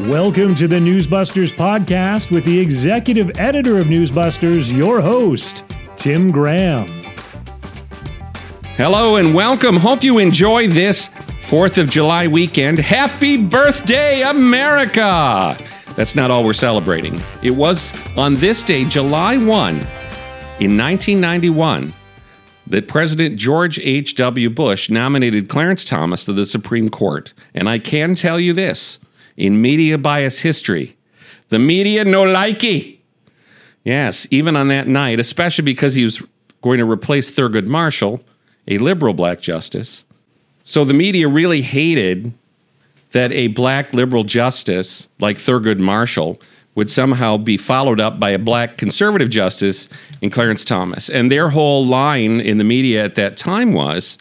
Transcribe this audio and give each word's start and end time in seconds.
Welcome 0.00 0.56
to 0.56 0.66
the 0.66 0.80
Newsbusters 0.80 1.52
podcast 1.52 2.32
with 2.32 2.44
the 2.44 2.58
executive 2.58 3.30
editor 3.38 3.78
of 3.78 3.86
Newsbusters, 3.86 4.76
your 4.76 5.00
host, 5.00 5.62
Tim 5.96 6.32
Graham. 6.32 6.88
Hello 8.76 9.14
and 9.14 9.32
welcome. 9.32 9.76
Hope 9.76 10.02
you 10.02 10.18
enjoy 10.18 10.66
this 10.66 11.10
4th 11.46 11.78
of 11.78 11.88
July 11.88 12.26
weekend. 12.26 12.80
Happy 12.80 13.40
birthday, 13.40 14.22
America! 14.22 15.56
That's 15.94 16.16
not 16.16 16.28
all 16.28 16.42
we're 16.42 16.54
celebrating. 16.54 17.20
It 17.40 17.52
was 17.52 17.94
on 18.16 18.34
this 18.34 18.64
day, 18.64 18.84
July 18.86 19.36
1, 19.36 19.46
in 19.76 20.76
1991, 20.76 21.92
that 22.66 22.88
President 22.88 23.36
George 23.36 23.78
H.W. 23.78 24.50
Bush 24.50 24.90
nominated 24.90 25.48
Clarence 25.48 25.84
Thomas 25.84 26.24
to 26.24 26.32
the 26.32 26.46
Supreme 26.46 26.88
Court. 26.90 27.32
And 27.54 27.68
I 27.68 27.78
can 27.78 28.16
tell 28.16 28.40
you 28.40 28.52
this 28.52 28.98
in 29.36 29.60
media 29.60 29.98
bias 29.98 30.40
history. 30.40 30.96
The 31.48 31.58
media 31.58 32.04
no 32.04 32.24
likey. 32.24 32.98
Yes, 33.84 34.26
even 34.30 34.56
on 34.56 34.68
that 34.68 34.88
night, 34.88 35.20
especially 35.20 35.64
because 35.64 35.94
he 35.94 36.04
was 36.04 36.22
going 36.62 36.78
to 36.78 36.90
replace 36.90 37.30
Thurgood 37.30 37.68
Marshall, 37.68 38.20
a 38.66 38.78
liberal 38.78 39.12
black 39.12 39.40
justice. 39.40 40.04
So 40.62 40.84
the 40.84 40.94
media 40.94 41.28
really 41.28 41.60
hated 41.60 42.32
that 43.12 43.30
a 43.32 43.48
black 43.48 43.92
liberal 43.92 44.24
justice 44.24 45.08
like 45.20 45.36
Thurgood 45.36 45.78
Marshall 45.78 46.40
would 46.74 46.90
somehow 46.90 47.36
be 47.36 47.56
followed 47.56 48.00
up 48.00 48.18
by 48.18 48.30
a 48.30 48.38
black 48.38 48.76
conservative 48.76 49.30
justice 49.30 49.88
in 50.20 50.30
Clarence 50.30 50.64
Thomas. 50.64 51.08
And 51.08 51.30
their 51.30 51.50
whole 51.50 51.86
line 51.86 52.40
in 52.40 52.58
the 52.58 52.64
media 52.64 53.04
at 53.04 53.14
that 53.14 53.36
time 53.36 53.72
was 53.72 54.18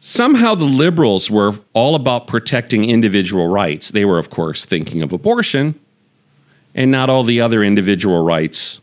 Somehow 0.00 0.54
the 0.54 0.64
liberals 0.64 1.30
were 1.30 1.54
all 1.72 1.94
about 1.94 2.28
protecting 2.28 2.88
individual 2.88 3.48
rights. 3.48 3.90
They 3.90 4.04
were, 4.04 4.18
of 4.18 4.30
course, 4.30 4.64
thinking 4.64 5.02
of 5.02 5.12
abortion 5.12 5.78
and 6.74 6.90
not 6.90 7.10
all 7.10 7.24
the 7.24 7.40
other 7.40 7.64
individual 7.64 8.22
rights 8.22 8.80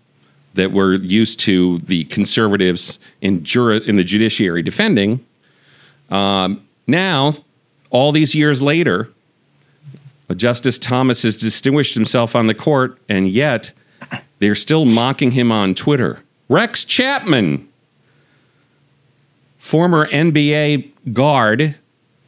that 0.56 0.72
we're 0.72 0.96
used 0.96 1.40
to 1.42 1.80
the 1.80 2.04
conservatives 2.06 3.00
in, 3.22 3.44
juri- 3.44 3.88
in 3.88 3.96
the 3.96 4.04
judiciary 4.04 4.62
defending. 4.62 5.26
Um, 6.10 6.68
now, 6.88 7.36
all 7.90 8.12
these 8.12 8.36
years 8.36 8.62
later, 8.62 9.10
Justice 10.36 10.80
Thomas 10.80 11.24
has 11.24 11.38
distinguished 11.38 11.94
himself 11.94 12.36
on 12.36 12.48
the 12.48 12.54
court, 12.54 12.98
and 13.08 13.30
yet 13.30 13.72
they're 14.40 14.56
still 14.56 14.86
mocking 14.86 15.32
him 15.32 15.52
on 15.52 15.76
Twitter. 15.76 16.24
Rex 16.50 16.84
Chapman, 16.84 17.68
former 19.66 20.06
NBA 20.10 20.92
guard, 21.12 21.74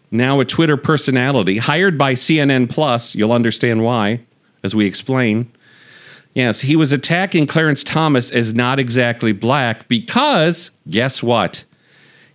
now 0.09 0.39
a 0.39 0.45
Twitter 0.45 0.75
personality, 0.75 1.59
hired 1.59 1.95
by 1.95 2.15
CNN 2.15 2.67
Plus. 2.67 3.13
You'll 3.13 3.31
understand 3.31 3.83
why 3.83 4.21
as 4.63 4.73
we 4.73 4.87
explain. 4.87 5.51
Yes, 6.33 6.61
he 6.61 6.75
was 6.75 6.91
attacking 6.91 7.45
Clarence 7.45 7.83
Thomas 7.83 8.31
as 8.31 8.55
not 8.55 8.79
exactly 8.79 9.33
black 9.33 9.87
because 9.87 10.71
guess 10.89 11.21
what? 11.21 11.63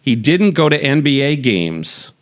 He 0.00 0.14
didn't 0.14 0.52
go 0.52 0.68
to 0.68 0.80
NBA 0.80 1.42
games. 1.42 2.12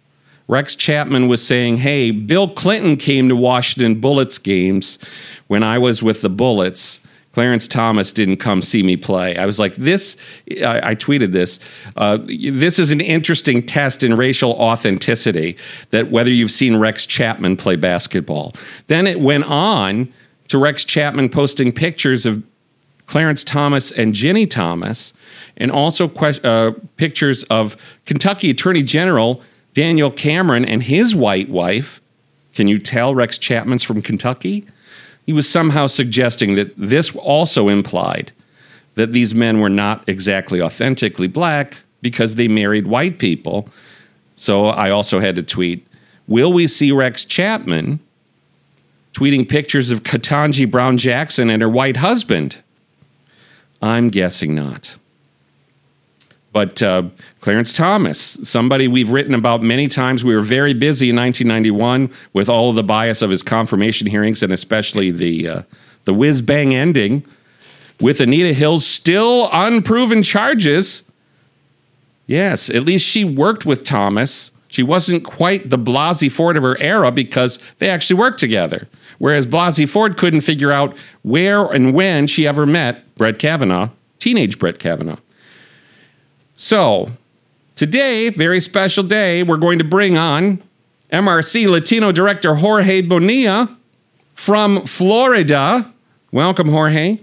Rex 0.48 0.74
Chapman 0.74 1.28
was 1.28 1.46
saying, 1.46 1.78
Hey, 1.78 2.10
Bill 2.10 2.48
Clinton 2.48 2.96
came 2.96 3.28
to 3.28 3.36
Washington 3.36 4.00
Bullets 4.00 4.38
games 4.38 4.98
when 5.48 5.62
I 5.62 5.76
was 5.76 6.02
with 6.02 6.22
the 6.22 6.30
Bullets. 6.30 6.99
Clarence 7.32 7.68
Thomas 7.68 8.12
didn't 8.12 8.38
come 8.38 8.60
see 8.60 8.82
me 8.82 8.96
play. 8.96 9.36
I 9.36 9.46
was 9.46 9.58
like, 9.58 9.76
this, 9.76 10.16
I, 10.64 10.90
I 10.90 10.94
tweeted 10.96 11.30
this. 11.30 11.60
Uh, 11.96 12.18
this 12.26 12.78
is 12.78 12.90
an 12.90 13.00
interesting 13.00 13.64
test 13.64 14.02
in 14.02 14.16
racial 14.16 14.52
authenticity 14.52 15.56
that 15.90 16.10
whether 16.10 16.30
you've 16.30 16.50
seen 16.50 16.76
Rex 16.76 17.06
Chapman 17.06 17.56
play 17.56 17.76
basketball. 17.76 18.54
Then 18.88 19.06
it 19.06 19.20
went 19.20 19.44
on 19.44 20.12
to 20.48 20.58
Rex 20.58 20.84
Chapman 20.84 21.28
posting 21.28 21.70
pictures 21.70 22.26
of 22.26 22.42
Clarence 23.06 23.44
Thomas 23.44 23.90
and 23.92 24.14
Ginni 24.14 24.48
Thomas, 24.48 25.12
and 25.56 25.70
also 25.70 26.08
que- 26.08 26.40
uh, 26.42 26.72
pictures 26.96 27.42
of 27.44 27.76
Kentucky 28.06 28.50
Attorney 28.50 28.82
General 28.82 29.42
Daniel 29.72 30.10
Cameron 30.10 30.64
and 30.64 30.82
his 30.82 31.14
white 31.14 31.48
wife. 31.48 32.00
Can 32.54 32.66
you 32.66 32.78
tell 32.78 33.14
Rex 33.14 33.38
Chapman's 33.38 33.82
from 33.82 34.02
Kentucky? 34.02 34.66
He 35.26 35.32
was 35.32 35.48
somehow 35.48 35.86
suggesting 35.86 36.54
that 36.56 36.74
this 36.76 37.14
also 37.14 37.68
implied 37.68 38.32
that 38.94 39.12
these 39.12 39.34
men 39.34 39.60
were 39.60 39.68
not 39.68 40.06
exactly 40.08 40.60
authentically 40.60 41.28
black 41.28 41.76
because 42.02 42.34
they 42.34 42.48
married 42.48 42.86
white 42.86 43.18
people. 43.18 43.68
So 44.34 44.66
I 44.66 44.90
also 44.90 45.20
had 45.20 45.36
to 45.36 45.42
tweet 45.42 45.86
Will 46.26 46.52
we 46.52 46.68
see 46.68 46.92
Rex 46.92 47.24
Chapman 47.24 47.98
tweeting 49.12 49.48
pictures 49.48 49.90
of 49.90 50.04
Ketanji 50.04 50.70
Brown 50.70 50.96
Jackson 50.96 51.50
and 51.50 51.60
her 51.60 51.68
white 51.68 51.96
husband? 51.96 52.62
I'm 53.82 54.10
guessing 54.10 54.54
not. 54.54 54.96
But 56.52 56.82
uh, 56.82 57.04
Clarence 57.40 57.72
Thomas, 57.72 58.38
somebody 58.42 58.88
we've 58.88 59.10
written 59.10 59.34
about 59.34 59.62
many 59.62 59.86
times. 59.86 60.24
We 60.24 60.34
were 60.34 60.42
very 60.42 60.74
busy 60.74 61.10
in 61.10 61.16
1991 61.16 62.12
with 62.32 62.48
all 62.48 62.70
of 62.70 62.76
the 62.76 62.82
bias 62.82 63.22
of 63.22 63.30
his 63.30 63.42
confirmation 63.42 64.08
hearings, 64.08 64.42
and 64.42 64.52
especially 64.52 65.10
the 65.10 65.48
uh, 65.48 65.62
the 66.06 66.14
whiz 66.14 66.42
bang 66.42 66.74
ending 66.74 67.24
with 68.00 68.20
Anita 68.20 68.52
Hill's 68.52 68.86
still 68.86 69.48
unproven 69.52 70.22
charges. 70.22 71.04
Yes, 72.26 72.68
at 72.70 72.84
least 72.84 73.06
she 73.06 73.24
worked 73.24 73.66
with 73.66 73.84
Thomas. 73.84 74.50
She 74.68 74.82
wasn't 74.82 75.24
quite 75.24 75.70
the 75.70 75.78
Blasey 75.78 76.30
Ford 76.30 76.56
of 76.56 76.62
her 76.62 76.80
era 76.80 77.10
because 77.10 77.58
they 77.78 77.90
actually 77.90 78.18
worked 78.18 78.38
together. 78.38 78.88
Whereas 79.18 79.46
Blasey 79.46 79.88
Ford 79.88 80.16
couldn't 80.16 80.42
figure 80.42 80.72
out 80.72 80.96
where 81.22 81.66
and 81.66 81.92
when 81.92 82.26
she 82.26 82.46
ever 82.46 82.66
met 82.66 83.14
Brett 83.16 83.38
Kavanaugh, 83.38 83.90
teenage 84.18 84.58
Brett 84.58 84.78
Kavanaugh. 84.78 85.18
So, 86.62 87.08
today, 87.74 88.28
very 88.28 88.60
special 88.60 89.02
day, 89.02 89.42
we're 89.42 89.56
going 89.56 89.78
to 89.78 89.84
bring 89.84 90.18
on 90.18 90.62
MRC 91.10 91.66
Latino 91.66 92.12
director 92.12 92.56
Jorge 92.56 93.00
Bonilla 93.00 93.78
from 94.34 94.84
Florida. 94.84 95.90
Welcome, 96.32 96.68
Jorge. 96.68 97.18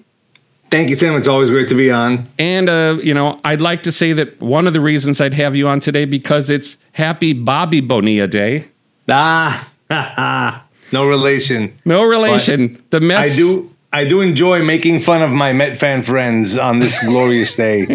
Thank 0.71 0.89
you, 0.89 0.95
Tim. 0.95 1.15
It's 1.15 1.27
always 1.27 1.51
great 1.51 1.67
to 1.67 1.75
be 1.75 1.91
on. 1.91 2.27
And, 2.39 2.67
uh, 2.67 2.97
you 3.03 3.13
know, 3.13 3.39
I'd 3.43 3.61
like 3.61 3.83
to 3.83 3.91
say 3.91 4.11
that 4.13 4.41
one 4.41 4.65
of 4.65 4.73
the 4.73 4.81
reasons 4.81 5.21
I'd 5.21 5.35
have 5.35 5.55
you 5.55 5.67
on 5.67 5.81
today 5.81 6.05
because 6.05 6.49
it's 6.49 6.77
Happy 6.93 7.33
Bobby 7.33 7.79
Bonilla 7.79 8.27
Day. 8.27 8.65
Ah, 9.07 9.69
no 10.91 11.07
relation. 11.07 11.75
No 11.85 12.03
relation. 12.03 12.73
But 12.73 12.89
the 12.89 12.99
Mets. 13.01 13.33
I 13.33 13.35
do. 13.35 13.71
I 13.93 14.05
do 14.05 14.21
enjoy 14.21 14.63
making 14.63 14.99
fun 15.01 15.21
of 15.21 15.31
my 15.31 15.53
Met 15.53 15.77
fan 15.77 16.01
friends 16.01 16.57
on 16.57 16.79
this 16.79 16.99
glorious 17.05 17.55
day, 17.55 17.85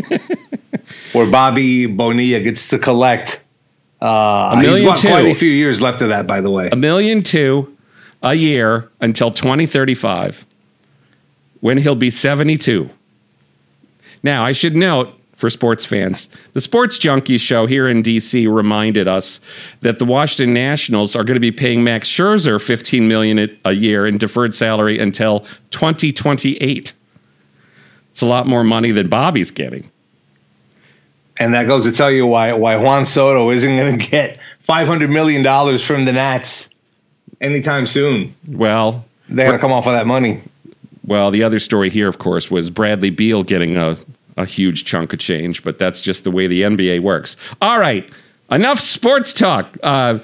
where 1.13 1.31
Bobby 1.31 1.87
Bonilla 1.87 2.41
gets 2.41 2.69
to 2.71 2.79
collect. 2.79 3.43
Uh, 4.01 4.51
A 4.55 4.57
he's 4.57 4.67
million 4.67 4.87
got 4.87 4.97
two. 4.99 5.09
quite 5.09 5.27
a 5.27 5.35
few 5.35 5.51
years 5.51 5.81
left 5.81 6.01
of 6.01 6.09
that, 6.09 6.27
by 6.27 6.41
the 6.41 6.51
way. 6.51 6.69
a 6.73 6.77
million 6.77 7.23
two 7.23 7.77
a 8.23 8.35
year 8.35 8.89
until 9.01 9.31
2035 9.31 10.45
when 11.61 11.79
he'll 11.79 11.95
be 11.95 12.11
72. 12.11 12.89
Now, 14.25 14.43
I 14.45 14.53
should 14.53 14.75
note 14.75 15.13
for 15.43 15.51
sports 15.51 15.85
fans, 15.85 16.29
the 16.53 16.61
Sports 16.61 17.01
Junkies 17.01 17.41
show 17.41 17.67
here 17.67 17.89
in 17.89 18.01
DC 18.01 18.47
reminded 18.49 19.09
us 19.09 19.41
that 19.81 19.99
the 19.99 20.05
Washington 20.05 20.55
Nationals 20.55 21.17
are 21.17 21.25
going 21.25 21.35
to 21.35 21.41
be 21.41 21.51
paying 21.51 21.83
Max 21.83 22.09
Scherzer 22.09 22.63
15 22.63 23.09
million 23.09 23.59
a- 23.65 23.73
year 23.73 24.07
in 24.07 24.19
deferred 24.19 24.55
salary 24.55 25.01
until 25.01 25.41
2028. 25.73 26.93
It's 28.13 28.21
a 28.21 28.25
lot 28.25 28.47
more 28.47 28.63
money 28.63 28.93
than 28.93 29.09
Bobby's 29.09 29.51
getting. 29.51 29.91
And 31.41 31.55
that 31.55 31.67
goes 31.67 31.83
to 31.87 31.91
tell 31.91 32.13
you 32.13 32.25
why 32.25 32.53
why 32.53 32.77
Juan 32.77 33.05
Soto 33.05 33.51
isn't 33.51 33.77
going 33.77 33.99
to 33.99 34.07
get 34.11 34.39
five 34.61 34.87
hundred 34.87 35.11
million 35.11 35.43
dollars 35.43 35.85
from 35.85 36.05
the 36.05 36.12
Nats 36.12 36.71
anytime 37.41 37.88
soon. 37.88 38.33
Well, 38.47 39.05
They 39.29 39.43
got 39.43 39.53
to 39.53 39.59
come 39.59 39.73
off 39.73 39.88
of 39.88 39.95
that 39.95 40.06
money. 40.06 40.41
Well, 41.05 41.33
the 41.33 41.43
other 41.43 41.59
story 41.59 41.91
here, 41.91 42.06
of 42.06 42.19
course, 42.19 42.49
was 42.49 42.71
Bradley 42.71 43.11
Beal 43.11 43.43
getting 43.43 43.77
a, 43.77 43.97
a 44.37 44.44
huge 44.46 44.84
chunk 44.84 45.12
of 45.12 45.19
change, 45.19 45.62
but 45.62 45.79
that's 45.79 46.00
just 46.00 46.25
the 46.25 46.31
way 46.31 46.46
the 46.46 46.62
NBA 46.62 47.00
works. 47.00 47.37
All 47.61 47.79
right, 47.79 48.08
enough 48.50 48.81
sports 48.81 49.32
talk. 49.34 49.76
Uh, 49.82 50.19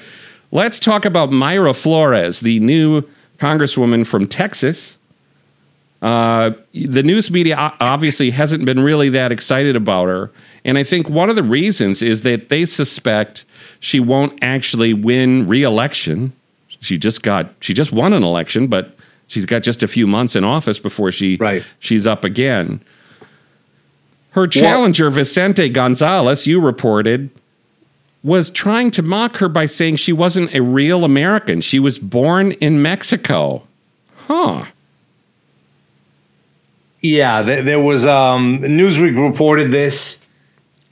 let's 0.50 0.80
talk 0.80 1.04
about 1.04 1.30
Mayra 1.30 1.76
Flores, 1.76 2.40
the 2.40 2.58
new 2.60 3.02
congresswoman 3.38 4.06
from 4.06 4.26
Texas. 4.26 4.98
Uh, 6.00 6.52
the 6.72 7.02
news 7.02 7.30
media 7.30 7.56
obviously 7.80 8.30
hasn't 8.30 8.64
been 8.64 8.80
really 8.80 9.08
that 9.08 9.32
excited 9.32 9.74
about 9.74 10.06
her. 10.06 10.30
And 10.64 10.78
I 10.78 10.84
think 10.84 11.08
one 11.08 11.28
of 11.28 11.36
the 11.36 11.42
reasons 11.42 12.02
is 12.02 12.22
that 12.22 12.50
they 12.50 12.66
suspect 12.66 13.44
she 13.80 13.98
won't 13.98 14.38
actually 14.42 14.92
win 14.94 15.48
re-election. 15.48 16.32
She 16.80 16.98
just 16.98 17.22
got 17.22 17.52
she 17.60 17.74
just 17.74 17.92
won 17.92 18.12
an 18.12 18.22
election, 18.22 18.68
but 18.68 18.96
she's 19.26 19.44
got 19.44 19.62
just 19.62 19.82
a 19.82 19.88
few 19.88 20.06
months 20.06 20.36
in 20.36 20.44
office 20.44 20.78
before 20.78 21.10
she 21.10 21.36
Right. 21.36 21.64
she's 21.80 22.06
up 22.06 22.22
again. 22.22 22.80
Her 24.30 24.46
challenger 24.46 25.10
Vicente 25.10 25.68
Gonzalez, 25.68 26.46
you 26.46 26.60
reported, 26.60 27.30
was 28.22 28.50
trying 28.50 28.90
to 28.92 29.02
mock 29.02 29.36
her 29.38 29.48
by 29.48 29.66
saying 29.66 29.96
she 29.96 30.12
wasn't 30.12 30.54
a 30.54 30.60
real 30.60 31.04
American. 31.04 31.60
She 31.60 31.78
was 31.78 31.98
born 31.98 32.52
in 32.52 32.82
Mexico. 32.82 33.62
Huh. 34.26 34.66
Yeah, 37.00 37.42
th- 37.42 37.64
there 37.64 37.80
was 37.80 38.04
um, 38.06 38.60
Newsweek 38.60 39.16
reported 39.30 39.70
this, 39.70 40.20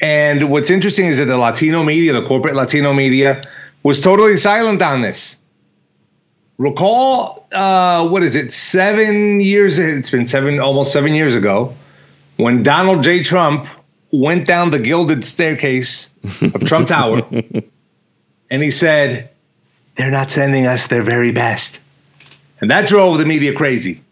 and 0.00 0.50
what's 0.50 0.70
interesting 0.70 1.06
is 1.06 1.18
that 1.18 1.26
the 1.26 1.36
Latino 1.36 1.82
media, 1.82 2.12
the 2.12 2.26
corporate 2.26 2.54
Latino 2.54 2.92
media, 2.92 3.42
was 3.82 4.00
totally 4.00 4.36
silent 4.36 4.82
on 4.82 5.02
this. 5.02 5.38
Recall, 6.58 7.46
uh, 7.52 8.08
what 8.08 8.22
is 8.22 8.34
it? 8.34 8.52
Seven 8.52 9.40
years. 9.40 9.78
It's 9.78 10.10
been 10.10 10.26
seven, 10.26 10.58
almost 10.58 10.92
seven 10.92 11.12
years 11.12 11.34
ago, 11.34 11.74
when 12.36 12.62
Donald 12.62 13.02
J. 13.02 13.22
Trump 13.22 13.66
went 14.10 14.46
down 14.46 14.70
the 14.70 14.78
gilded 14.78 15.24
staircase 15.24 16.14
of 16.40 16.64
Trump 16.64 16.88
Tower, 16.88 17.22
and 18.50 18.62
he 18.62 18.70
said, 18.70 19.30
"They're 19.96 20.10
not 20.10 20.30
sending 20.30 20.66
us 20.66 20.86
their 20.86 21.02
very 21.02 21.32
best," 21.32 21.80
and 22.60 22.70
that 22.70 22.88
drove 22.88 23.18
the 23.18 23.26
media 23.26 23.54
crazy. 23.54 24.02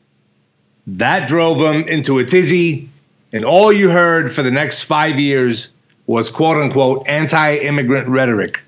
That 0.87 1.29
drove 1.29 1.59
them 1.59 1.89
into 1.89 2.19
a 2.19 2.25
tizzy, 2.25 2.91
and 3.33 3.45
all 3.45 3.73
you 3.73 3.91
heard 3.91 4.35
for 4.35 4.43
the 4.43 4.51
next 4.51 4.83
five 4.83 5.19
years 5.19 5.73
was 6.07 6.31
quote 6.31 6.59
unquote 6.59 7.09
anti 7.09 7.57
immigrant 7.57 8.09
rhetoric. 8.09 8.63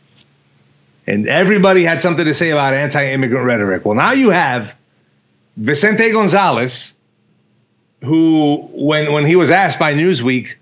And 1.06 1.28
everybody 1.28 1.84
had 1.84 2.02
something 2.02 2.24
to 2.24 2.34
say 2.34 2.50
about 2.50 2.74
anti 2.74 3.12
immigrant 3.12 3.46
rhetoric. 3.46 3.84
Well, 3.84 3.94
now 3.94 4.12
you 4.12 4.30
have 4.30 4.74
Vicente 5.56 6.10
Gonzalez, 6.10 6.95
who, 8.02 8.68
when, 8.72 9.12
when 9.12 9.24
he 9.24 9.36
was 9.36 9.50
asked 9.50 9.78
by 9.78 9.94
Newsweek 9.94 10.54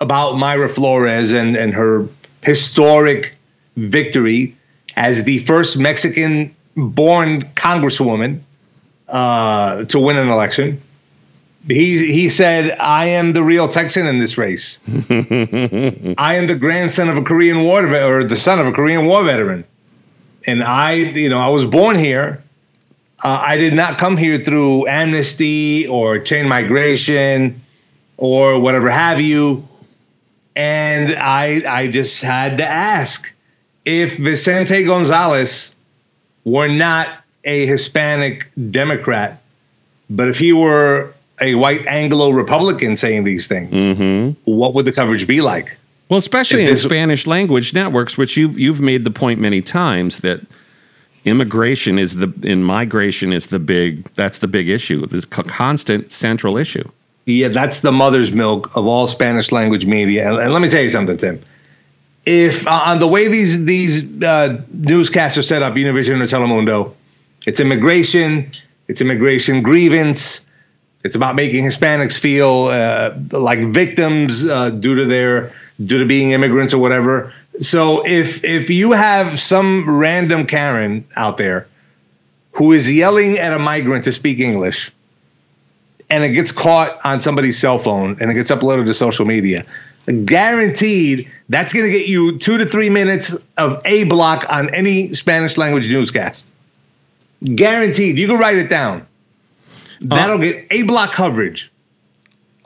about 0.00 0.34
Mayra 0.34 0.70
Flores 0.70 1.32
and, 1.32 1.56
and 1.56 1.72
her 1.74 2.06
historic 2.42 3.34
victory 3.76 4.56
as 4.96 5.24
the 5.24 5.44
first 5.44 5.78
Mexican 5.78 6.54
born 6.76 7.42
congresswoman 7.54 8.40
uh, 9.08 9.84
to 9.84 10.00
win 10.00 10.16
an 10.16 10.28
election. 10.28 10.80
He 11.68 12.12
he 12.12 12.28
said, 12.28 12.76
"I 12.80 13.06
am 13.06 13.34
the 13.34 13.42
real 13.42 13.68
Texan 13.68 14.06
in 14.06 14.18
this 14.18 14.36
race. 14.36 14.80
I 14.88 16.34
am 16.34 16.48
the 16.48 16.56
grandson 16.58 17.08
of 17.08 17.16
a 17.16 17.22
Korean 17.22 17.62
War 17.62 17.86
veteran 17.86 18.24
or 18.24 18.24
the 18.24 18.34
son 18.34 18.58
of 18.58 18.66
a 18.66 18.72
Korean 18.72 19.06
War 19.06 19.22
veteran, 19.22 19.64
and 20.44 20.64
I, 20.64 20.94
you 20.94 21.28
know, 21.28 21.38
I 21.38 21.48
was 21.50 21.64
born 21.64 21.98
here. 21.98 22.42
Uh, 23.24 23.40
I 23.40 23.56
did 23.56 23.74
not 23.74 23.98
come 23.98 24.16
here 24.16 24.38
through 24.38 24.86
amnesty 24.88 25.86
or 25.86 26.18
chain 26.18 26.48
migration 26.48 27.60
or 28.16 28.58
whatever 28.60 28.90
have 28.90 29.20
you. 29.20 29.66
And 30.56 31.14
I 31.16 31.62
I 31.66 31.86
just 31.88 32.22
had 32.22 32.58
to 32.58 32.66
ask 32.66 33.32
if 33.84 34.18
Vicente 34.18 34.84
Gonzalez 34.84 35.74
were 36.44 36.68
not 36.68 37.08
a 37.44 37.64
Hispanic 37.66 38.50
Democrat, 38.70 39.40
but 40.10 40.28
if 40.28 40.38
he 40.38 40.52
were 40.52 41.12
a 41.40 41.54
white 41.54 41.84
Anglo 41.86 42.30
Republican 42.30 42.96
saying 42.96 43.24
these 43.24 43.46
things, 43.48 43.72
Mm-hmm. 43.72 44.32
what 44.44 44.74
would 44.74 44.84
the 44.84 44.92
coverage 44.92 45.26
be 45.26 45.40
like? 45.40 45.76
Well, 46.08 46.18
especially 46.18 46.64
If 46.64 46.68
in 46.68 46.74
this- 46.74 46.82
Spanish 46.82 47.26
language 47.26 47.72
networks, 47.72 48.18
which 48.18 48.36
you 48.36 48.48
you've 48.50 48.80
made 48.80 49.04
the 49.04 49.10
point 49.10 49.40
many 49.40 49.62
times 49.62 50.18
that 50.18 50.40
immigration 51.24 51.98
is 51.98 52.16
the 52.16 52.32
in 52.42 52.64
migration 52.64 53.32
is 53.32 53.46
the 53.46 53.58
big 53.58 54.04
that's 54.14 54.38
the 54.38 54.48
big 54.48 54.68
issue. 54.68 55.06
This 55.06 55.24
co- 55.24 55.42
constant 55.44 56.10
central 56.10 56.56
issue. 56.56 56.88
Yeah, 57.26 57.48
that's 57.48 57.80
the 57.80 57.92
mother's 57.92 58.32
milk 58.32 58.74
of 58.74 58.86
all 58.86 59.06
Spanish 59.06 59.52
language 59.52 59.86
media. 59.86 60.28
And, 60.28 60.42
and 60.42 60.52
let 60.52 60.60
me 60.60 60.68
tell 60.68 60.82
you 60.82 60.90
something, 60.90 61.16
Tim. 61.16 61.40
If 62.26 62.66
uh, 62.66 62.82
on 62.86 62.98
the 62.98 63.06
way 63.06 63.28
these 63.28 63.64
these 63.64 64.04
uh, 64.22 64.60
newscasts 64.72 65.38
are 65.38 65.42
set 65.42 65.62
up, 65.62 65.74
Univision 65.74 66.20
or 66.20 66.26
Telemundo, 66.26 66.94
it's 67.46 67.60
immigration, 67.60 68.50
it's 68.88 69.00
immigration 69.00 69.62
grievance. 69.62 70.46
It's 71.04 71.16
about 71.16 71.34
making 71.34 71.64
Hispanics 71.64 72.16
feel 72.16 72.66
uh, 72.66 73.12
like 73.32 73.58
victims 73.72 74.46
uh, 74.46 74.70
due 74.70 74.94
to 74.94 75.04
their 75.04 75.52
due 75.84 75.98
to 75.98 76.04
being 76.04 76.30
immigrants 76.30 76.72
or 76.72 76.78
whatever. 76.78 77.32
So 77.60 78.06
if 78.06 78.42
if 78.44 78.70
you 78.70 78.92
have 78.92 79.38
some 79.38 79.88
random 79.88 80.46
Karen 80.46 81.06
out 81.16 81.36
there 81.36 81.66
who 82.52 82.72
is 82.72 82.92
yelling 82.92 83.38
at 83.38 83.52
a 83.52 83.58
migrant 83.58 84.04
to 84.04 84.12
speak 84.12 84.38
English, 84.38 84.90
and 86.10 86.24
it 86.24 86.30
gets 86.30 86.52
caught 86.52 86.98
on 87.04 87.20
somebody's 87.20 87.58
cell 87.58 87.78
phone 87.78 88.16
and 88.20 88.30
it 88.30 88.34
gets 88.34 88.50
uploaded 88.50 88.86
to 88.86 88.94
social 88.94 89.24
media, 89.24 89.64
guaranteed 90.24 91.30
that's 91.48 91.72
going 91.72 91.86
to 91.86 91.92
get 91.92 92.06
you 92.06 92.38
two 92.38 92.58
to 92.58 92.66
three 92.66 92.90
minutes 92.90 93.36
of 93.56 93.80
A 93.84 94.04
block 94.04 94.44
on 94.50 94.72
any 94.74 95.12
Spanish 95.14 95.56
language 95.56 95.88
newscast. 95.88 96.50
Guaranteed. 97.54 98.18
You 98.18 98.26
can 98.26 98.38
write 98.38 98.56
it 98.56 98.68
down. 98.68 99.00
Uh, 99.00 99.04
That'll 100.00 100.38
get 100.38 100.66
A 100.70 100.82
block 100.82 101.12
coverage. 101.12 101.70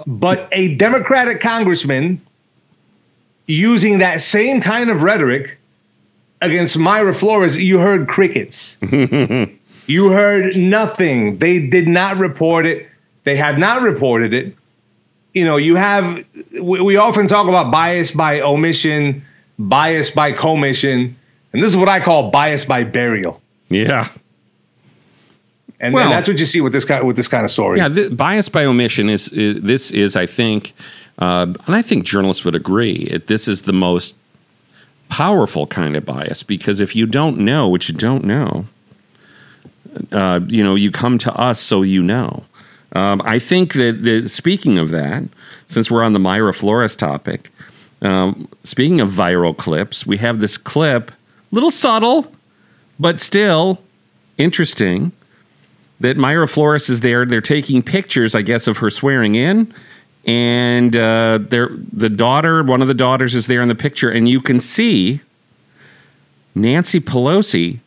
But 0.07 0.49
a 0.53 0.77
Democratic 0.77 1.41
congressman 1.41 2.21
using 3.47 3.99
that 3.99 4.21
same 4.21 4.61
kind 4.61 4.91
of 4.91 5.03
rhetoric 5.03 5.59
against 6.43 6.77
Mayra 6.77 7.15
Flores, 7.15 7.59
you 7.59 7.79
heard 7.79 8.09
crickets. 8.09 8.79
you 9.87 10.11
heard 10.11 10.57
nothing. 10.57 11.39
They 11.39 11.67
did 11.69 11.89
not 11.89 12.17
report 12.17 12.67
it. 12.67 12.89
They 13.25 13.37
have 13.37 13.59
not 13.59 13.83
reported 13.83 14.35
it. 14.35 14.55
You 15.35 15.45
know, 15.45 15.57
you 15.57 15.77
have, 15.77 16.25
we, 16.53 16.81
we 16.81 16.97
often 16.97 17.27
talk 17.29 17.49
about 17.49 17.71
bias 17.71 18.11
by 18.11 18.41
omission, 18.41 19.23
bias 19.59 20.11
by 20.11 20.33
commission, 20.33 21.17
and 21.53 21.63
this 21.63 21.71
is 21.71 21.77
what 21.77 21.89
I 21.89 22.01
call 22.01 22.31
bias 22.31 22.65
by 22.65 22.85
burial. 22.85 23.41
Yeah. 23.69 24.09
And, 25.79 25.93
Well- 25.95 26.05
and 26.05 26.13
that's 26.13 26.27
what 26.29 26.39
you 26.39 26.47
see 26.47 26.61
with 26.61 26.73
this 26.73 26.85
kind 26.87 27.07
with 27.07 27.17
this 27.17 27.29
kind 27.29 27.45
of 27.45 27.51
story. 27.51 27.79
Yeah, 27.79 27.89
th- 27.89 28.17
bias 28.17 28.49
by 28.49 28.65
omission 28.65 29.11
is, 29.11 29.29
is 29.29 29.61
this 29.61 29.91
is 29.91 30.17
I 30.17 30.25
think, 30.27 30.73
uh, 31.19 31.47
and 31.67 31.75
I 31.75 31.83
think 31.83 32.05
journalists 32.05 32.45
would 32.45 32.55
agree. 32.55 33.09
It, 33.11 33.27
this 33.27 33.49
is 33.49 33.63
the 33.63 33.73
most 33.73 34.15
powerful 35.09 35.67
kind 35.67 35.97
of 35.97 36.05
bias 36.05 36.43
because 36.43 36.81
if 36.81 36.95
you 36.97 37.07
don't 37.07 37.39
know 37.39 37.69
what 37.69 37.89
you 37.89 37.95
don't 37.95 38.25
know, 38.25 38.67
uh, 40.13 40.41
you 40.47 40.63
know 40.63 40.75
you 40.75 40.91
come 40.91 41.19
to 41.19 41.35
us 41.35 41.61
so 41.61 41.83
you 41.83 42.03
know. 42.03 42.45
Um, 42.93 43.21
I 43.25 43.39
think 43.39 43.75
that, 43.75 44.05
that 44.05 44.31
speaking 44.31 44.79
of 44.79 44.91
that, 44.91 45.25
since 45.69 45.91
we're 45.91 46.05
on 46.05 46.13
the 46.13 46.19
Mayra 46.19 46.55
Flores 46.55 46.97
topic, 46.97 47.51
um, 48.03 48.49
speaking 48.65 49.01
of 49.01 49.11
viral 49.11 49.57
clips, 49.57 50.07
we 50.07 50.19
have 50.19 50.41
this 50.41 50.57
clip, 50.57 51.11
little 51.51 51.71
subtle, 51.71 52.33
but 52.99 53.21
still 53.21 53.81
interesting 54.39 55.13
that 56.01 56.17
Mayra 56.17 56.49
Flores 56.49 56.89
is 56.89 57.01
there. 57.01 57.25
They're 57.25 57.41
taking 57.41 57.83
pictures, 57.83 58.35
I 58.35 58.43
guess, 58.43 58.67
of 58.67 58.79
her 58.79 58.91
swearing 58.91 59.35
in, 59.35 59.73
and 60.27 60.95
uh, 60.97 61.39
they're, 61.41 61.71
the 61.93 62.09
daughter, 62.09 62.63
one 62.65 62.83
of 62.83 62.89
the 62.89 62.95
daughters, 62.95 63.35
is 63.35 63.47
there 63.47 63.63
in 63.63 63.69
the 63.69 63.77
picture, 63.77 64.11
and 64.11 64.29
you 64.29 64.41
can 64.41 64.61
see 64.61 65.21
Nancy 66.55 66.99
Pelosi 66.99 67.79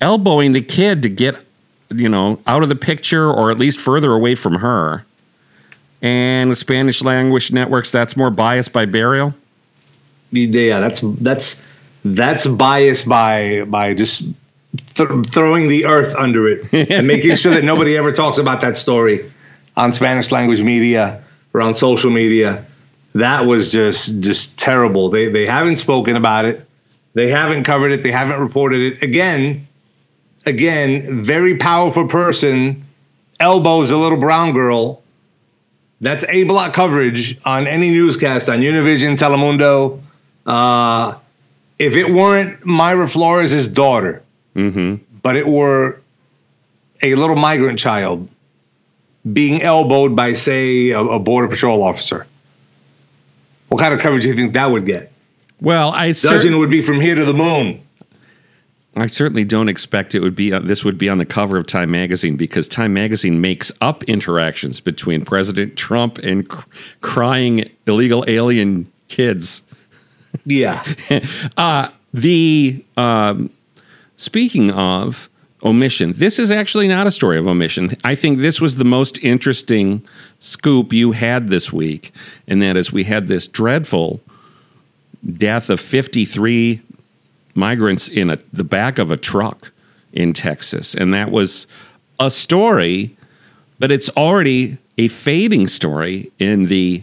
elbowing 0.00 0.52
the 0.52 0.62
kid 0.62 1.02
to 1.02 1.10
get, 1.10 1.44
you 1.90 2.08
know, 2.08 2.40
out 2.46 2.62
of 2.62 2.70
the 2.70 2.76
picture 2.76 3.30
or 3.30 3.50
at 3.50 3.58
least 3.58 3.80
further 3.80 4.12
away 4.12 4.34
from 4.34 4.56
her. 4.56 5.04
And 6.00 6.50
the 6.50 6.56
Spanish 6.56 7.02
language 7.02 7.52
networks, 7.52 7.90
that's 7.90 8.16
more 8.16 8.30
biased 8.30 8.72
by 8.72 8.86
burial. 8.86 9.34
yeah, 10.30 10.80
that's 10.80 11.00
that's 11.02 11.62
that's 12.04 12.46
bias 12.46 13.04
by 13.04 13.64
by 13.64 13.94
just 13.94 14.24
th- 14.94 15.26
throwing 15.26 15.68
the 15.68 15.86
earth 15.86 16.14
under 16.16 16.46
it 16.46 16.72
and 16.90 17.06
making 17.06 17.36
sure 17.36 17.54
that 17.54 17.64
nobody 17.64 17.96
ever 17.96 18.12
talks 18.12 18.36
about 18.36 18.60
that 18.60 18.76
story 18.76 19.30
on 19.76 19.92
Spanish 19.92 20.30
language 20.30 20.60
media 20.62 21.24
or 21.54 21.62
on 21.62 21.74
social 21.74 22.10
media. 22.10 22.66
That 23.14 23.46
was 23.46 23.72
just 23.72 24.20
just 24.20 24.58
terrible. 24.58 25.08
They 25.08 25.28
they 25.28 25.46
haven't 25.46 25.76
spoken 25.76 26.16
about 26.16 26.44
it. 26.44 26.66
They 27.14 27.28
haven't 27.28 27.62
covered 27.62 27.92
it. 27.92 28.02
They 28.02 28.10
haven't 28.10 28.40
reported 28.40 28.92
it. 28.92 29.02
Again, 29.02 29.68
again, 30.44 31.24
very 31.24 31.56
powerful 31.56 32.08
person 32.08 32.84
elbows 33.38 33.92
a 33.92 33.96
little 33.96 34.18
brown 34.18 34.52
girl. 34.52 35.00
That's 36.00 36.24
A 36.28 36.42
block 36.44 36.74
coverage 36.74 37.38
on 37.44 37.68
any 37.68 37.90
newscast 37.92 38.48
on 38.48 38.58
Univision, 38.58 39.16
Telemundo. 39.16 40.00
Uh, 40.44 41.16
if 41.78 41.94
it 41.94 42.12
weren't 42.12 42.60
Mayra 42.62 43.10
Flores' 43.10 43.68
daughter, 43.68 44.22
but 45.22 45.36
it 45.36 45.46
were 45.46 46.00
a 47.02 47.14
little 47.14 47.36
migrant 47.36 47.78
child 47.78 48.28
being 49.32 49.62
elbowed 49.62 50.14
by, 50.14 50.34
say, 50.34 50.90
a, 50.90 51.00
a 51.00 51.18
border 51.18 51.48
patrol 51.48 51.82
officer, 51.82 52.26
what 53.68 53.78
kind 53.80 53.94
of 53.94 54.00
coverage 54.00 54.22
do 54.22 54.28
you 54.28 54.34
think 54.34 54.52
that 54.52 54.70
would 54.70 54.86
get? 54.86 55.12
Well, 55.60 55.90
I 55.92 56.08
Judging 56.08 56.14
certainly. 56.30 56.58
would 56.58 56.70
be 56.70 56.82
from 56.82 57.00
here 57.00 57.14
to 57.14 57.24
the 57.24 57.34
moon. 57.34 57.80
I 58.96 59.06
certainly 59.06 59.44
don't 59.44 59.68
expect 59.68 60.14
it 60.14 60.20
would 60.20 60.36
be. 60.36 60.52
uh, 60.52 60.60
this 60.60 60.84
would 60.84 60.98
be 60.98 61.08
on 61.08 61.18
the 61.18 61.24
cover 61.24 61.56
of 61.56 61.66
Time 61.66 61.90
magazine 61.90 62.36
because 62.36 62.68
Time 62.68 62.92
magazine 62.94 63.40
makes 63.40 63.72
up 63.80 64.04
interactions 64.04 64.78
between 64.78 65.24
President 65.24 65.76
Trump 65.76 66.18
and 66.18 66.48
cr- 66.48 66.68
crying 67.00 67.68
illegal 67.86 68.24
alien 68.28 68.90
kids. 69.08 69.62
Yeah. 70.44 70.84
The 72.16 72.84
um, 72.96 73.50
speaking 74.16 74.70
of 74.70 75.28
omission, 75.64 76.12
this 76.12 76.38
is 76.38 76.50
actually 76.50 76.88
not 76.88 77.06
a 77.06 77.12
story 77.12 77.38
of 77.38 77.46
omission. 77.46 77.96
I 78.04 78.14
think 78.14 78.38
this 78.38 78.60
was 78.60 78.76
the 78.76 78.84
most 78.84 79.18
interesting 79.18 80.06
scoop 80.38 80.92
you 80.92 81.12
had 81.12 81.48
this 81.48 81.72
week, 81.72 82.12
and 82.46 82.60
that 82.62 82.76
is 82.76 82.92
we 82.92 83.04
had 83.04 83.28
this 83.28 83.48
dreadful 83.48 84.20
death 85.32 85.70
of 85.70 85.80
53 85.80 86.82
migrants 87.54 88.08
in 88.08 88.30
a, 88.30 88.38
the 88.52 88.64
back 88.64 88.98
of 88.98 89.10
a 89.10 89.16
truck 89.16 89.72
in 90.12 90.32
Texas. 90.32 90.94
And 90.94 91.14
that 91.14 91.30
was 91.30 91.66
a 92.20 92.30
story, 92.30 93.16
but 93.78 93.90
it's 93.90 94.10
already 94.10 94.78
a 94.98 95.08
fading 95.08 95.66
story 95.66 96.30
in 96.38 96.66
the 96.66 97.02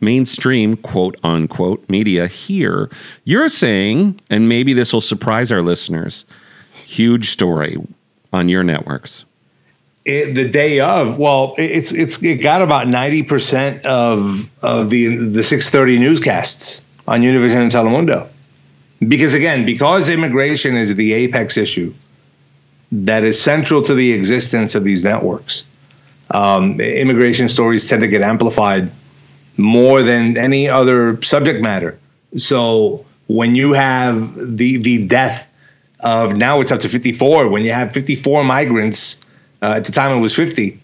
mainstream 0.00 0.76
quote 0.76 1.16
unquote 1.22 1.88
media 1.88 2.26
here. 2.26 2.90
You're 3.24 3.48
saying, 3.48 4.20
and 4.28 4.48
maybe 4.48 4.72
this 4.72 4.92
will 4.92 5.00
surprise 5.00 5.50
our 5.50 5.62
listeners, 5.62 6.24
huge 6.84 7.30
story 7.30 7.76
on 8.32 8.48
your 8.48 8.62
networks. 8.62 9.24
It, 10.04 10.34
the 10.34 10.48
day 10.48 10.80
of, 10.80 11.18
well, 11.18 11.54
it's 11.56 11.92
it's 11.92 12.22
it 12.22 12.42
got 12.42 12.60
about 12.60 12.88
ninety 12.88 13.22
percent 13.22 13.86
of 13.86 14.48
of 14.62 14.90
the 14.90 15.16
the 15.16 15.42
six 15.42 15.70
thirty 15.70 15.98
newscasts 15.98 16.84
on 17.08 17.22
Univision 17.22 17.62
and 17.62 17.70
Telemundo, 17.70 18.28
because 19.08 19.32
again, 19.32 19.64
because 19.64 20.10
immigration 20.10 20.76
is 20.76 20.94
the 20.94 21.14
apex 21.14 21.56
issue 21.56 21.92
that 22.92 23.24
is 23.24 23.40
central 23.40 23.82
to 23.82 23.94
the 23.94 24.12
existence 24.12 24.74
of 24.74 24.84
these 24.84 25.02
networks. 25.02 25.64
Um, 26.30 26.80
immigration 26.80 27.48
stories 27.48 27.88
tend 27.88 28.02
to 28.02 28.08
get 28.08 28.22
amplified 28.22 28.90
more 29.56 30.02
than 30.02 30.38
any 30.38 30.68
other 30.68 31.22
subject 31.22 31.62
matter. 31.62 31.98
So 32.36 33.04
when 33.28 33.54
you 33.54 33.72
have 33.72 34.56
the 34.56 34.76
the 34.76 35.06
death 35.06 35.46
of 36.04 36.36
now 36.36 36.60
it's 36.60 36.70
up 36.70 36.80
to 36.80 36.88
54. 36.88 37.48
When 37.48 37.64
you 37.64 37.72
have 37.72 37.92
54 37.92 38.44
migrants, 38.44 39.20
uh, 39.62 39.72
at 39.76 39.86
the 39.86 39.92
time 39.92 40.16
it 40.16 40.20
was 40.20 40.34
50, 40.34 40.78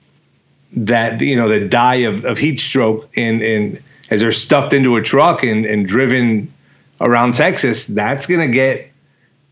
that 0.73 1.21
you 1.21 1.37
know 1.37 1.49
that 1.49 1.71
die 1.71 1.97
of, 1.97 2.25
of 2.25 2.39
heat 2.39 2.59
stroke 2.59 3.09
in 3.17 3.43
in 3.43 3.83
as 4.11 4.21
they're 4.21 4.33
stuffed 4.33 4.73
into 4.73 4.97
a 4.97 5.03
truck 5.03 5.45
and, 5.45 5.65
and 5.65 5.87
driven 5.87 6.53
around 7.01 7.35
Texas, 7.35 7.87
that's 7.87 8.27
going 8.27 8.41
to 8.41 8.53
get 8.53 8.91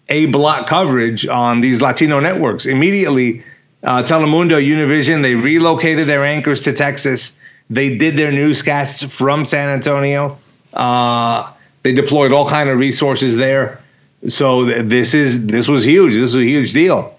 a 0.08 0.26
block 0.26 0.66
coverage 0.66 1.26
on 1.26 1.60
these 1.60 1.80
Latino 1.80 2.18
networks. 2.18 2.66
Immediately, 2.66 3.44
uh, 3.84 4.02
Telemundo, 4.02 4.60
Univision, 4.60 5.22
they 5.22 5.34
relocated 5.34 6.08
their 6.08 6.25
anchors 6.25 6.62
to 6.62 6.72
Texas. 6.72 7.38
They 7.70 7.96
did 7.96 8.16
their 8.16 8.32
newscasts 8.32 9.04
from 9.04 9.44
San 9.44 9.68
Antonio. 9.68 10.38
Uh, 10.72 11.52
they 11.82 11.92
deployed 11.92 12.32
all 12.32 12.48
kind 12.48 12.68
of 12.68 12.78
resources 12.78 13.37
there. 13.37 13.80
So 14.26 14.66
th- 14.66 14.87
this 14.87 15.14
is 15.14 15.46
this 15.46 15.68
was 15.68 15.84
huge. 15.84 16.14
This 16.14 16.34
was 16.34 16.37
a 16.37 16.44
huge 16.44 16.72
deal. 16.72 17.16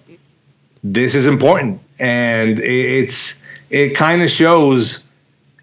This 0.84 1.14
is 1.14 1.26
important, 1.26 1.80
and 1.98 2.58
it's 2.58 3.40
it 3.70 3.96
kind 3.96 4.22
of 4.22 4.30
shows 4.30 5.04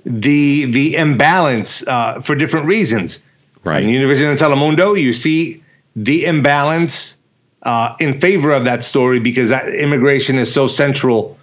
the 0.05 0.65
the 0.65 0.95
imbalance 0.95 1.85
uh, 1.87 2.21
for 2.21 2.35
different 2.35 2.65
reasons. 2.65 3.21
Right. 3.63 3.83
In 3.83 3.89
Univision 3.89 4.31
and 4.31 4.39
Telemundo, 4.39 4.99
you 4.99 5.13
see 5.13 5.63
the 5.95 6.25
imbalance 6.25 7.17
uh, 7.63 7.95
in 7.99 8.19
favor 8.19 8.51
of 8.51 8.63
that 8.65 8.83
story 8.83 9.19
because 9.19 9.49
that 9.49 9.67
immigration 9.69 10.37
is 10.37 10.53
so 10.53 10.67
central 10.67 11.37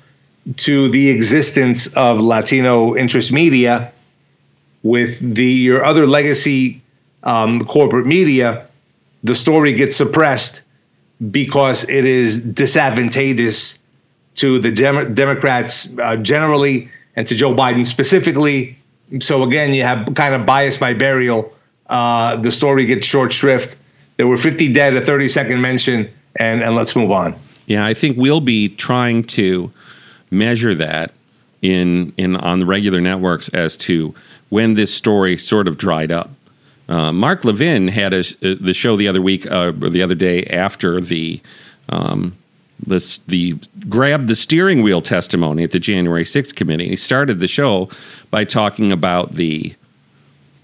to 0.56 0.88
the 0.88 1.10
existence 1.10 1.94
of 1.96 2.20
Latino 2.20 2.96
interest 2.96 3.32
media. 3.32 3.92
With 4.82 5.34
the 5.34 5.46
your 5.46 5.84
other 5.84 6.06
legacy 6.06 6.82
um, 7.22 7.64
corporate 7.64 8.06
media, 8.06 8.66
the 9.24 9.34
story 9.34 9.72
gets 9.72 9.96
suppressed 9.96 10.60
because 11.30 11.88
it 11.88 12.04
is 12.04 12.42
disadvantageous 12.42 13.78
to 14.36 14.58
the 14.58 14.70
Dem- 14.70 15.14
Democrats 15.14 15.96
uh, 15.98 16.16
generally 16.16 16.90
and 17.16 17.26
to 17.26 17.34
Joe 17.34 17.54
Biden 17.54 17.86
specifically. 17.86 18.78
So 19.20 19.42
again, 19.42 19.72
you 19.74 19.82
have 19.82 20.14
kind 20.14 20.34
of 20.34 20.44
bias 20.44 20.76
by 20.76 20.94
burial. 20.94 21.52
Uh, 21.88 22.36
the 22.36 22.52
story 22.52 22.86
gets 22.86 23.06
short 23.06 23.32
shrift. 23.32 23.76
There 24.16 24.26
were 24.26 24.36
50 24.36 24.72
dead, 24.72 24.94
a 24.94 25.00
30 25.00 25.28
second 25.28 25.60
mention, 25.60 26.10
and 26.36 26.62
and 26.62 26.74
let's 26.76 26.94
move 26.94 27.10
on. 27.10 27.34
Yeah, 27.66 27.84
I 27.84 27.94
think 27.94 28.16
we'll 28.16 28.40
be 28.40 28.68
trying 28.68 29.24
to 29.24 29.72
measure 30.30 30.74
that 30.74 31.12
in 31.62 32.12
in 32.16 32.36
on 32.36 32.58
the 32.58 32.66
regular 32.66 33.00
networks 33.00 33.48
as 33.50 33.76
to 33.78 34.14
when 34.50 34.74
this 34.74 34.92
story 34.92 35.36
sort 35.36 35.66
of 35.66 35.78
dried 35.78 36.12
up. 36.12 36.30
Uh, 36.88 37.12
Mark 37.12 37.44
Levin 37.44 37.88
had 37.88 38.12
a, 38.12 38.20
uh, 38.20 38.56
the 38.60 38.74
show 38.74 38.96
the 38.96 39.08
other 39.08 39.22
week 39.22 39.50
uh, 39.50 39.72
or 39.80 39.90
the 39.90 40.02
other 40.02 40.14
day 40.14 40.44
after 40.44 41.00
the 41.00 41.40
um, 41.88 42.36
the 42.84 43.20
the 43.26 43.56
grab 43.88 44.26
the 44.26 44.36
steering 44.36 44.82
wheel 44.82 45.00
testimony 45.00 45.62
at 45.64 45.70
the 45.70 45.78
January 45.78 46.24
6th 46.24 46.54
committee. 46.54 46.88
He 46.88 46.96
started 46.96 47.38
the 47.38 47.48
show 47.48 47.88
by 48.30 48.44
talking 48.44 48.92
about 48.92 49.34
the 49.34 49.74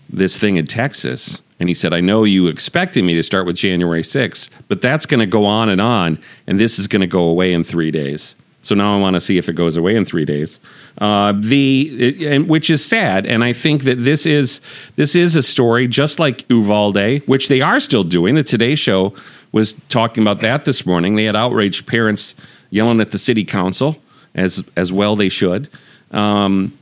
this 0.08 0.38
thing 0.38 0.56
in 0.56 0.66
Texas. 0.66 1.42
And 1.58 1.68
he 1.68 1.74
said, 1.74 1.92
I 1.92 2.00
know 2.00 2.24
you 2.24 2.46
expected 2.46 3.04
me 3.04 3.14
to 3.14 3.22
start 3.22 3.44
with 3.44 3.54
January 3.54 4.00
6th, 4.00 4.48
but 4.66 4.80
that's 4.80 5.04
going 5.04 5.20
to 5.20 5.26
go 5.26 5.44
on 5.44 5.68
and 5.68 5.78
on, 5.78 6.18
and 6.46 6.58
this 6.58 6.78
is 6.78 6.86
going 6.86 7.02
to 7.02 7.06
go 7.06 7.24
away 7.24 7.52
in 7.52 7.64
three 7.64 7.90
days. 7.90 8.34
So 8.62 8.74
now 8.74 8.96
I 8.96 9.00
want 9.00 9.14
to 9.14 9.20
see 9.20 9.38
if 9.38 9.48
it 9.48 9.54
goes 9.54 9.76
away 9.76 9.96
in 9.96 10.04
three 10.04 10.24
days. 10.24 10.60
Uh, 10.98 11.32
the 11.34 11.88
it, 11.98 12.22
and, 12.22 12.48
which 12.48 12.68
is 12.68 12.84
sad, 12.84 13.24
and 13.24 13.42
I 13.42 13.52
think 13.52 13.84
that 13.84 14.04
this 14.04 14.26
is 14.26 14.60
this 14.96 15.14
is 15.14 15.34
a 15.34 15.42
story 15.42 15.88
just 15.88 16.18
like 16.18 16.44
Uvalde, 16.50 17.22
which 17.26 17.48
they 17.48 17.60
are 17.60 17.80
still 17.80 18.04
doing. 18.04 18.34
The 18.34 18.42
Today 18.42 18.74
Show 18.74 19.14
was 19.52 19.72
talking 19.88 20.22
about 20.22 20.40
that 20.40 20.66
this 20.66 20.84
morning. 20.84 21.16
They 21.16 21.24
had 21.24 21.36
outraged 21.36 21.86
parents 21.86 22.34
yelling 22.68 23.00
at 23.00 23.12
the 23.12 23.18
city 23.18 23.44
council, 23.44 23.96
as 24.34 24.62
as 24.76 24.92
well 24.92 25.16
they 25.16 25.30
should. 25.30 25.68
Um, 26.10 26.76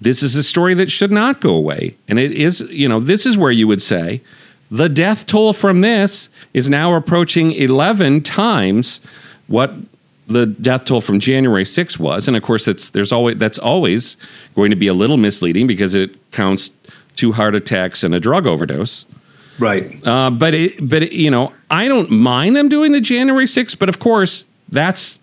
this 0.00 0.22
is 0.22 0.36
a 0.36 0.42
story 0.42 0.74
that 0.74 0.90
should 0.90 1.10
not 1.10 1.40
go 1.40 1.54
away. 1.54 1.96
And 2.08 2.18
it 2.18 2.32
is, 2.32 2.60
you 2.60 2.88
know, 2.88 3.00
this 3.00 3.24
is 3.24 3.38
where 3.38 3.50
you 3.50 3.66
would 3.66 3.80
say 3.80 4.20
the 4.70 4.88
death 4.88 5.24
toll 5.24 5.52
from 5.52 5.80
this 5.80 6.28
is 6.52 6.68
now 6.68 6.94
approaching 6.94 7.52
11 7.52 8.22
times 8.22 9.00
what 9.46 9.74
the 10.26 10.46
death 10.46 10.84
toll 10.84 11.00
from 11.00 11.20
January 11.20 11.64
6 11.64 11.98
was. 11.98 12.28
And 12.28 12.36
of 12.36 12.42
course, 12.42 12.66
it's, 12.66 12.90
there's 12.90 13.12
always, 13.12 13.36
that's 13.36 13.58
always 13.58 14.16
going 14.54 14.70
to 14.70 14.76
be 14.76 14.86
a 14.86 14.94
little 14.94 15.16
misleading 15.16 15.66
because 15.66 15.94
it 15.94 16.30
counts 16.32 16.70
two 17.16 17.32
heart 17.32 17.54
attacks 17.54 18.02
and 18.02 18.14
a 18.14 18.20
drug 18.20 18.46
overdose. 18.46 19.06
Right. 19.58 20.04
Uh, 20.06 20.30
but 20.30 20.54
it, 20.54 20.88
but 20.88 21.04
it, 21.04 21.12
you 21.12 21.30
know, 21.30 21.52
I 21.70 21.88
don't 21.88 22.10
mind 22.10 22.56
them 22.56 22.68
doing 22.68 22.92
the 22.92 23.00
January 23.00 23.46
6th, 23.46 23.78
but 23.78 23.88
of 23.88 23.98
course, 23.98 24.44
that's 24.70 25.18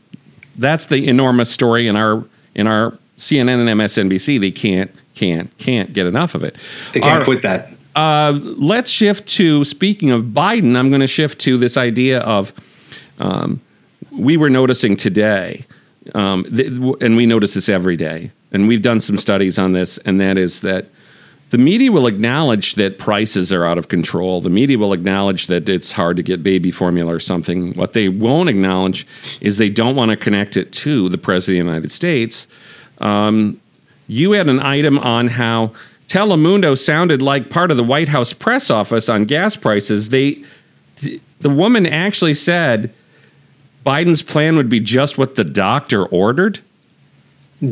that's 0.58 0.86
the 0.86 1.08
enormous 1.08 1.50
story 1.50 1.88
in 1.88 1.96
our 1.96 2.24
in 2.53 2.67
our 2.67 2.98
CNN 3.22 3.60
and 3.60 3.79
MSNBC, 3.79 4.39
they 4.39 4.51
can't, 4.51 4.91
can't, 5.13 5.55
can't 5.58 5.93
get 5.93 6.08
enough 6.08 6.34
of 6.34 6.43
it. 6.43 6.58
They 6.93 7.00
can't 7.00 7.20
Our, 7.20 7.24
quit 7.24 7.43
that. 7.43 7.70
Uh, 7.96 8.39
let's 8.41 8.89
shift 8.89 9.27
to 9.27 9.63
speaking 9.63 10.10
of 10.10 10.24
Biden. 10.24 10.75
I'm 10.75 10.89
going 10.89 11.01
to 11.01 11.08
shift 11.08 11.39
to 11.41 11.58
this 11.58 11.77
idea 11.77 12.22
of 12.22 12.51
um, 13.20 13.62
we 14.12 14.38
were 14.38 14.50
noticing 14.50 14.98
today, 14.98 15.65
um, 16.13 16.44
th- 16.44 16.68
and 17.01 17.15
we 17.15 17.25
notice 17.25 17.53
this 17.53 17.70
every 17.70 17.96
day, 17.96 18.32
and 18.51 18.68
we've 18.68 18.82
done 18.82 19.00
some 19.00 19.18
studies 19.18 19.58
on 19.58 19.74
this, 19.74 19.98
and 20.00 20.20
that 20.20 20.38
is 20.38 20.62
that 20.62 20.88
the 21.50 21.58
media 21.58 21.91
will 21.91 22.08
acknowledge 22.08 22.75
that 22.75 22.98
prices 22.98 23.51
are 23.51 23.65
out 23.65 23.77
of 23.77 23.89
control. 23.89 24.39
The 24.39 24.50
media 24.50 24.77
will 24.77 24.94
acknowledge 24.94 25.48
that 25.48 25.68
it's 25.68 25.91
hard 25.91 26.15
to 26.15 26.24
get 26.24 26.44
baby 26.44 26.72
formula 26.72 27.13
or 27.13 27.20
something. 27.20 27.74
What 27.74 27.91
they 27.91 28.08
won't 28.08 28.48
acknowledge 28.48 29.06
is 29.41 29.58
they 29.58 29.70
don't 29.70 29.96
want 29.98 30.12
to 30.12 30.18
connect 30.18 30.56
it 30.56 30.72
to 30.74 31.10
the 31.10 31.18
president 31.18 31.60
of 31.60 31.65
the 31.65 31.72
United 31.72 31.91
States 31.91 32.48
um, 33.01 33.60
you 34.08 34.34
had 34.34 34.48
an 34.48 34.60
item 34.60 35.00
on 35.00 35.27
how 35.27 35.74
Telemundo 36.08 36.77
sounded 36.77 37.22
like 37.22 37.50
part 37.50 37.72
of 37.72 37.77
the 37.77 37.84
White 37.84 38.10
House 38.10 38.32
press 38.32 38.70
office 38.70 39.10
on 39.10 39.25
gas 39.25 39.56
prices. 39.56 40.10
They, 40.10 40.44
the 41.39 41.50
woman 41.50 41.86
actually 41.86 42.36
said 42.36 42.94
Biden's 43.86 44.22
plan 44.22 44.56
would 44.56 44.70
be 44.70 44.80
just 44.80 45.18
what 45.18 45.36
the 45.36 45.44
doctor 45.44 46.06
ordered. 46.06 46.60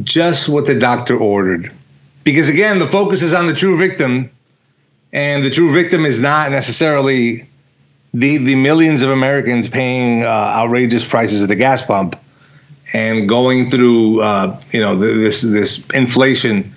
Just 0.04 0.50
what 0.50 0.66
the 0.66 0.78
doctor 0.78 1.18
ordered. 1.18 1.72
Because 2.24 2.50
again, 2.50 2.80
the 2.80 2.88
focus 2.88 3.22
is 3.22 3.34
on 3.34 3.48
the 3.48 3.54
true 3.54 3.78
victim, 3.78 4.30
and 5.13 5.44
the 5.44 5.50
true 5.50 5.74
victim 5.74 6.06
is 6.06 6.20
not 6.20 6.51
necessarily 6.51 7.48
the 8.13 8.38
the 8.38 8.56
millions 8.56 9.01
of 9.01 9.10
Americans 9.10 9.68
paying 9.68 10.24
uh, 10.24 10.28
outrageous 10.28 11.06
prices 11.06 11.44
at 11.44 11.50
the 11.50 11.56
gas 11.56 11.84
pump 11.84 12.16
and 12.94 13.30
going 13.30 13.70
through 13.70 14.22
uh, 14.22 14.60
you 14.72 14.82
know 14.82 14.96
this 14.96 15.42
this 15.42 15.84
inflation 15.94 16.74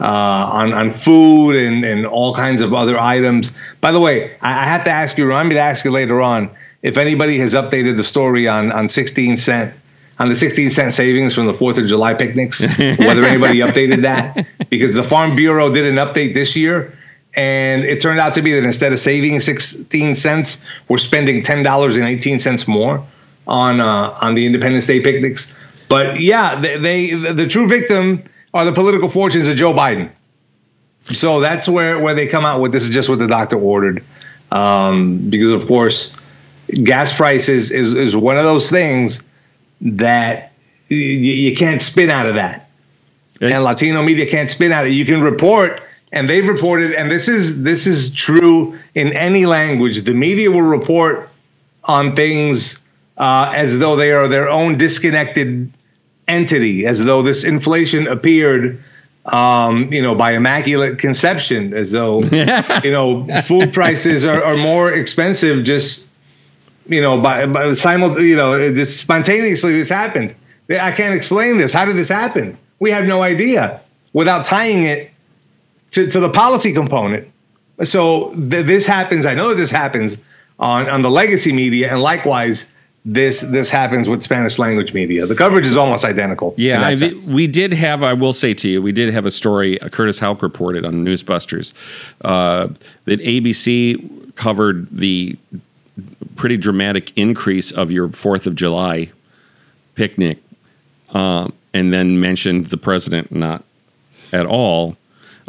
uh, 0.00 0.04
on 0.04 0.72
on 0.72 0.90
food 0.92 1.56
and 1.56 1.84
and 1.84 2.06
all 2.06 2.34
kinds 2.34 2.60
of 2.60 2.72
other 2.72 2.98
items. 2.98 3.52
By 3.80 3.92
the 3.92 4.00
way, 4.00 4.36
I, 4.40 4.62
I 4.62 4.64
have 4.64 4.84
to 4.84 4.90
ask 4.90 5.18
you. 5.18 5.26
Remind 5.26 5.48
me 5.48 5.54
to 5.54 5.60
ask 5.60 5.84
you 5.84 5.90
later 5.90 6.20
on 6.20 6.50
if 6.86 6.96
anybody 6.96 7.36
has 7.38 7.52
updated 7.52 7.96
the 7.96 8.04
story 8.04 8.46
on 8.46 8.70
on 8.70 8.88
16 8.88 9.36
cent 9.36 9.74
on 10.18 10.28
the 10.28 10.36
16 10.36 10.70
cent 10.70 10.92
savings 10.92 11.34
from 11.34 11.46
the 11.46 11.52
4th 11.52 11.78
of 11.78 11.86
July 11.86 12.14
picnics, 12.14 12.60
whether 12.78 13.22
anybody 13.24 13.58
updated 13.58 14.02
that. 14.02 14.46
Because 14.70 14.94
the 14.94 15.02
Farm 15.02 15.36
Bureau 15.36 15.70
did 15.72 15.84
an 15.84 15.96
update 15.96 16.32
this 16.32 16.56
year, 16.56 16.96
And 17.34 17.84
it 17.84 18.00
turned 18.00 18.18
out 18.18 18.32
to 18.34 18.42
be 18.42 18.52
that 18.52 18.64
instead 18.64 18.92
of 18.94 18.98
saving 18.98 19.40
16 19.40 20.14
cents, 20.14 20.64
we're 20.88 20.96
spending 20.96 21.42
$10.18 21.42 22.68
more 22.68 23.04
on 23.46 23.80
uh, 23.80 24.16
on 24.22 24.34
the 24.36 24.46
Independence 24.46 24.86
Day 24.86 25.00
picnics. 25.00 25.52
But 25.88 26.20
yeah, 26.20 26.58
they, 26.60 26.78
they 26.78 27.32
the 27.32 27.46
true 27.46 27.68
victim 27.68 28.22
are 28.54 28.64
the 28.64 28.72
political 28.72 29.08
fortunes 29.08 29.48
of 29.48 29.56
Joe 29.56 29.74
Biden. 29.74 30.10
So 31.12 31.40
that's 31.40 31.68
where 31.68 32.00
where 32.00 32.14
they 32.14 32.26
come 32.26 32.44
out 32.44 32.60
with 32.60 32.72
this 32.72 32.84
is 32.84 32.90
just 32.90 33.08
what 33.08 33.18
the 33.18 33.28
doctor 33.28 33.58
ordered, 33.58 34.02
um, 34.50 35.18
because 35.30 35.52
of 35.52 35.66
course, 35.66 36.16
gas 36.82 37.16
prices 37.16 37.70
is 37.70 37.94
is 37.94 38.16
one 38.16 38.36
of 38.36 38.44
those 38.44 38.70
things 38.70 39.22
that 39.80 40.52
you, 40.88 40.96
you 40.98 41.56
can't 41.56 41.82
spin 41.82 42.10
out 42.10 42.26
of 42.26 42.34
that, 42.34 42.68
and 43.40 43.64
Latino 43.64 44.02
media 44.02 44.28
can't 44.30 44.50
spin 44.50 44.72
out 44.72 44.84
of 44.84 44.90
it. 44.90 44.94
You 44.94 45.04
can 45.04 45.22
report, 45.22 45.82
and 46.12 46.28
they've 46.28 46.46
reported, 46.46 46.92
and 46.92 47.10
this 47.10 47.28
is 47.28 47.62
this 47.62 47.86
is 47.86 48.12
true 48.14 48.78
in 48.94 49.12
any 49.12 49.46
language. 49.46 50.02
The 50.02 50.14
media 50.14 50.50
will 50.50 50.62
report 50.62 51.28
on 51.84 52.16
things 52.16 52.80
uh, 53.16 53.52
as 53.54 53.78
though 53.78 53.96
they 53.96 54.12
are 54.12 54.28
their 54.28 54.48
own 54.48 54.76
disconnected 54.76 55.72
entity, 56.28 56.86
as 56.86 57.04
though 57.04 57.22
this 57.22 57.44
inflation 57.44 58.06
appeared 58.08 58.82
um, 59.26 59.92
you 59.92 60.00
know, 60.00 60.14
by 60.14 60.32
immaculate 60.32 60.98
conception, 60.98 61.74
as 61.74 61.90
though, 61.90 62.22
you 62.84 62.90
know, 62.90 63.26
food 63.42 63.72
prices 63.72 64.24
are, 64.24 64.42
are 64.42 64.56
more 64.56 64.92
expensive 64.92 65.64
just, 65.64 66.08
you 66.88 67.00
know, 67.00 67.20
by, 67.20 67.46
by 67.46 67.72
simul, 67.72 68.20
you 68.20 68.36
know, 68.36 68.72
just 68.72 68.98
spontaneously 68.98 69.72
this 69.72 69.88
happened. 69.88 70.34
I 70.70 70.92
can't 70.92 71.14
explain 71.14 71.58
this. 71.58 71.72
How 71.72 71.84
did 71.84 71.96
this 71.96 72.08
happen? 72.08 72.58
We 72.80 72.90
have 72.90 73.06
no 73.06 73.22
idea 73.22 73.80
without 74.12 74.44
tying 74.44 74.84
it 74.84 75.10
to, 75.92 76.08
to 76.08 76.20
the 76.20 76.30
policy 76.30 76.72
component. 76.72 77.30
So 77.82 78.34
th- 78.34 78.66
this 78.66 78.86
happens. 78.86 79.26
I 79.26 79.34
know 79.34 79.50
that 79.50 79.56
this 79.56 79.70
happens 79.70 80.18
on, 80.58 80.88
on 80.88 81.02
the 81.02 81.10
legacy 81.10 81.52
media 81.52 81.90
and 81.90 82.00
likewise 82.02 82.68
this 83.08 83.42
this 83.42 83.70
happens 83.70 84.08
with 84.08 84.22
Spanish 84.22 84.58
language 84.58 84.92
media. 84.92 85.26
The 85.26 85.36
coverage 85.36 85.64
is 85.64 85.76
almost 85.76 86.04
identical. 86.04 86.54
Yeah, 86.56 86.80
I, 86.82 86.96
we 87.32 87.46
did 87.46 87.72
have. 87.72 88.02
I 88.02 88.12
will 88.12 88.32
say 88.32 88.52
to 88.54 88.68
you, 88.68 88.82
we 88.82 88.90
did 88.90 89.14
have 89.14 89.24
a 89.24 89.30
story. 89.30 89.80
Uh, 89.80 89.88
Curtis 89.88 90.18
Houck 90.18 90.42
reported 90.42 90.84
on 90.84 91.04
Newsbusters 91.04 91.72
uh, 92.22 92.66
that 93.04 93.20
ABC 93.20 94.34
covered 94.34 94.88
the 94.90 95.36
pretty 96.36 96.56
dramatic 96.56 97.16
increase 97.16 97.72
of 97.72 97.90
your 97.90 98.08
Fourth 98.10 98.46
of 98.46 98.54
July 98.54 99.10
picnic, 99.94 100.38
uh, 101.10 101.48
and 101.72 101.92
then 101.92 102.20
mentioned 102.20 102.66
the 102.66 102.76
president 102.76 103.32
not 103.32 103.64
at 104.32 104.46
all. 104.46 104.96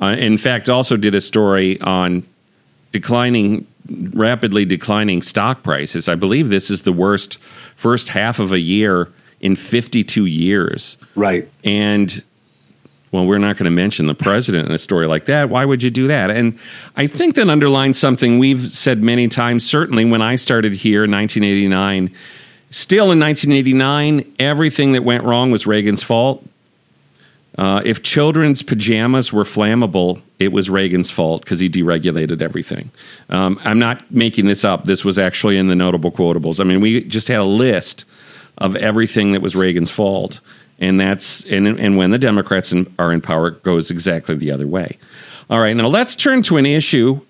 Uh, 0.02 0.16
in 0.18 0.38
fact, 0.38 0.70
also 0.70 0.96
did 0.98 1.16
a 1.16 1.22
story 1.22 1.80
on 1.82 2.24
declining 2.92 3.68
rapidly 4.14 4.66
declining 4.66 5.22
stock 5.22 5.64
prices. 5.64 6.10
I 6.10 6.16
believe 6.16 6.50
this 6.50 6.70
is 6.70 6.82
the 6.82 6.92
worst 6.92 7.38
first 7.76 8.10
half 8.10 8.40
of 8.40 8.52
a 8.52 8.60
year 8.60 9.10
in 9.40 9.56
52 9.56 10.26
years. 10.26 10.98
Right. 11.16 11.50
And 11.64 12.24
well, 13.12 13.26
we're 13.26 13.38
not 13.38 13.56
going 13.58 13.66
to 13.66 13.72
mention 13.72 14.08
the 14.08 14.16
president 14.16 14.68
in 14.68 14.76
a 14.76 14.78
story 14.78 15.08
like 15.08 15.26
that. 15.26 15.50
Why 15.50 15.64
would 15.64 15.82
you 15.82 15.90
do 15.90 16.08
that? 16.08 16.30
And 16.30 16.58
I 16.96 17.08
think 17.08 17.36
that 17.36 17.50
underlines 17.50 17.98
something 17.98 18.38
we've 18.38 18.68
said 18.68 19.04
many 19.04 19.30
times, 19.30 19.68
certainly 19.68 20.04
when 20.04 20.22
I 20.22 20.36
started 20.36 20.74
here 20.74 21.06
in 21.06 21.12
1989. 21.12 22.14
Still 22.70 23.12
in 23.12 23.20
1989, 23.20 24.36
everything 24.40 24.92
that 24.92 25.04
went 25.04 25.24
wrong 25.24 25.52
was 25.52 25.66
Reagan's 25.66 26.04
fault. 26.04 26.46
Uh, 27.58 27.82
if 27.86 28.04
children's 28.04 28.62
pajamas 28.62 29.34
were 29.34 29.46
flammable, 29.46 30.22
it 30.38 30.52
was 30.52 30.70
Reagan's 30.70 31.10
fault 31.10 31.44
because 31.44 31.60
he 31.60 31.70
deregulated 31.70 32.42
everything. 32.42 32.92
Um, 33.30 33.60
I'm 33.64 33.80
not 33.80 34.12
making 34.12 34.46
this 34.46 34.64
up. 34.64 34.84
This 34.84 35.04
was 35.04 35.18
actually 35.18 35.58
in 35.58 35.68
the 35.68 35.76
notable 35.76 36.12
quotables. 36.12 36.60
I 36.60 36.66
mean, 36.66 36.82
we 36.82 37.04
just 37.06 37.30
had 37.30 37.40
a 37.40 37.46
list 37.46 38.06
of 38.60 38.76
everything 38.76 39.32
that 39.32 39.42
was 39.42 39.56
Reagan's 39.56 39.90
fault, 39.90 40.40
and 40.80 41.00
that's 41.00 41.46
and 41.46 41.68
and 41.68 41.98
when 41.98 42.12
the 42.12 42.18
Democrats 42.18 42.72
in, 42.72 42.94
are 43.00 43.12
in 43.12 43.22
power, 43.22 43.50
it 43.50 43.64
goes 43.64 43.92
exactly 43.92 44.36
the 44.36 44.52
other 44.52 44.68
way. 44.68 44.98
All 45.50 45.62
right, 45.62 45.76
now 45.76 45.88
let's 45.88 46.16
turn 46.16 46.42
to 46.44 46.58
an 46.58 46.66
issue 46.66 47.22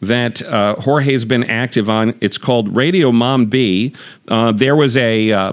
that 0.00 0.42
uh, 0.42 0.76
Jorge's 0.76 1.24
been 1.24 1.44
active 1.44 1.88
on. 1.88 2.16
It's 2.20 2.38
called 2.38 2.74
Radio 2.74 3.12
Mambi. 3.12 3.96
Uh, 4.28 4.52
there 4.52 4.76
was 4.76 4.96
a 4.96 5.32
uh, 5.32 5.52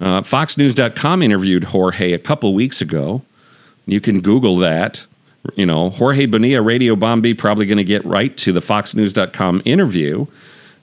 uh 0.00 0.20
FoxNews.com 0.20 1.22
interviewed 1.22 1.64
Jorge 1.64 2.12
a 2.12 2.18
couple 2.18 2.52
weeks 2.54 2.80
ago. 2.80 3.22
You 3.86 4.00
can 4.00 4.20
Google 4.20 4.56
that 4.58 5.06
you 5.54 5.66
know, 5.66 5.90
Jorge 5.90 6.26
Bonilla, 6.26 6.62
Radio 6.62 6.96
Mambi, 6.96 7.36
probably 7.36 7.66
going 7.66 7.78
to 7.78 7.84
get 7.84 8.04
right 8.04 8.36
to 8.38 8.52
the 8.52 8.60
FoxNews.com 8.60 9.62
interview. 9.64 10.26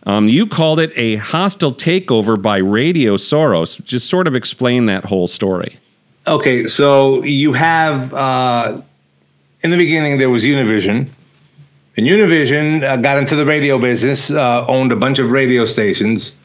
Um, 0.05 0.27
you 0.27 0.45
called 0.47 0.79
it 0.79 0.91
a 0.95 1.15
hostile 1.17 1.73
takeover 1.73 2.41
by 2.41 2.57
Radio 2.57 3.15
Soros. 3.15 3.83
Just 3.85 4.09
sort 4.09 4.27
of 4.27 4.35
explain 4.35 4.85
that 4.87 5.05
whole 5.05 5.27
story. 5.27 5.77
Okay, 6.27 6.67
so 6.67 7.23
you 7.23 7.53
have 7.53 8.13
uh, 8.13 8.81
in 9.61 9.71
the 9.71 9.77
beginning 9.77 10.17
there 10.17 10.29
was 10.29 10.43
Univision, 10.43 11.09
and 11.95 12.07
Univision 12.07 12.83
uh, 12.83 12.97
got 12.97 13.17
into 13.17 13.35
the 13.35 13.45
radio 13.45 13.79
business, 13.79 14.31
uh, 14.31 14.65
owned 14.67 14.91
a 14.91 14.95
bunch 14.95 15.19
of 15.19 15.31
radio 15.31 15.65
stations. 15.65 16.35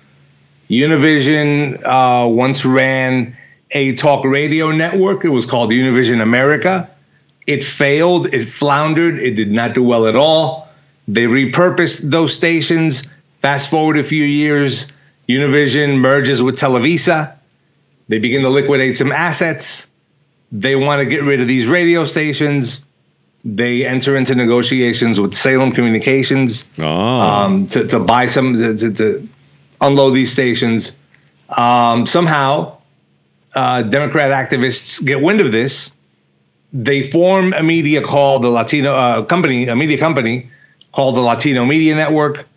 Univision 0.69 1.81
uh, 1.85 2.29
once 2.29 2.65
ran 2.65 3.37
a 3.73 3.95
talk 3.95 4.25
radio 4.25 4.71
network. 4.71 5.25
It 5.25 5.31
was 5.31 5.47
called 5.47 5.71
Univision 5.71 6.21
America. 6.21 6.89
It 7.47 7.65
failed, 7.65 8.33
it 8.35 8.47
floundered, 8.47 9.19
it 9.19 9.33
did 9.33 9.51
not 9.51 9.75
do 9.75 9.83
well 9.83 10.07
at 10.07 10.17
all. 10.17 10.69
They 11.07 11.25
repurposed 11.25 12.11
those 12.11 12.35
stations. 12.35 13.05
Fast 13.49 13.71
forward 13.71 13.97
a 13.97 14.05
few 14.05 14.25
years, 14.25 14.93
Univision 15.27 16.01
merges 16.01 16.43
with 16.43 16.59
Televisa. 16.59 17.35
They 18.09 18.19
begin 18.19 18.43
to 18.43 18.51
liquidate 18.51 18.99
some 18.99 19.11
assets. 19.11 19.89
They 20.53 20.77
want 20.77 21.01
to 21.01 21.09
get 21.09 21.23
rid 21.23 21.41
of 21.41 21.49
these 21.49 21.67
radio 21.67 22.05
stations. 22.05 22.85
They 23.47 23.87
enter 23.87 24.17
into 24.17 24.35
negotiations 24.35 25.19
with 25.19 25.33
Salem 25.33 25.73
Communications 25.73 26.69
oh. 26.79 26.85
um, 26.85 27.67
to, 27.69 27.89
to 27.89 27.99
buy 27.99 28.27
some, 28.27 28.53
to, 28.55 28.93
to 28.93 29.27
unload 29.81 30.11
these 30.15 30.31
stations. 30.31 30.95
Um, 31.49 32.07
somehow, 32.07 32.77
uh, 33.55 33.81
Democrat 33.81 34.31
activists 34.31 35.03
get 35.03 35.23
wind 35.23 35.41
of 35.41 35.53
this 35.53 35.91
they 36.75 37.11
form 37.11 37.55
a 37.55 37.63
media 37.63 38.03
called 38.03 38.43
the 38.43 38.51
Latino 38.51 38.95
uh, 38.95 39.23
company, 39.23 39.69
a 39.69 39.75
media 39.75 39.97
company 39.97 40.51
called 40.93 41.17
the 41.17 41.21
Latino 41.21 41.65
Media 41.65 41.95
Network. 41.95 42.48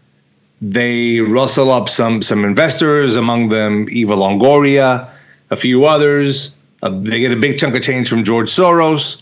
They 0.61 1.19
rustle 1.21 1.71
up 1.71 1.89
some 1.89 2.21
some 2.21 2.45
investors, 2.45 3.15
among 3.15 3.49
them 3.49 3.87
Eva 3.89 4.15
Longoria, 4.15 5.09
a 5.49 5.55
few 5.55 5.85
others. 5.85 6.55
Uh, 6.83 6.89
they 7.01 7.19
get 7.19 7.31
a 7.31 7.35
big 7.35 7.57
chunk 7.57 7.75
of 7.75 7.81
change 7.81 8.07
from 8.07 8.23
George 8.23 8.49
Soros. 8.49 9.21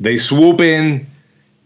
They 0.00 0.16
swoop 0.16 0.60
in. 0.60 1.06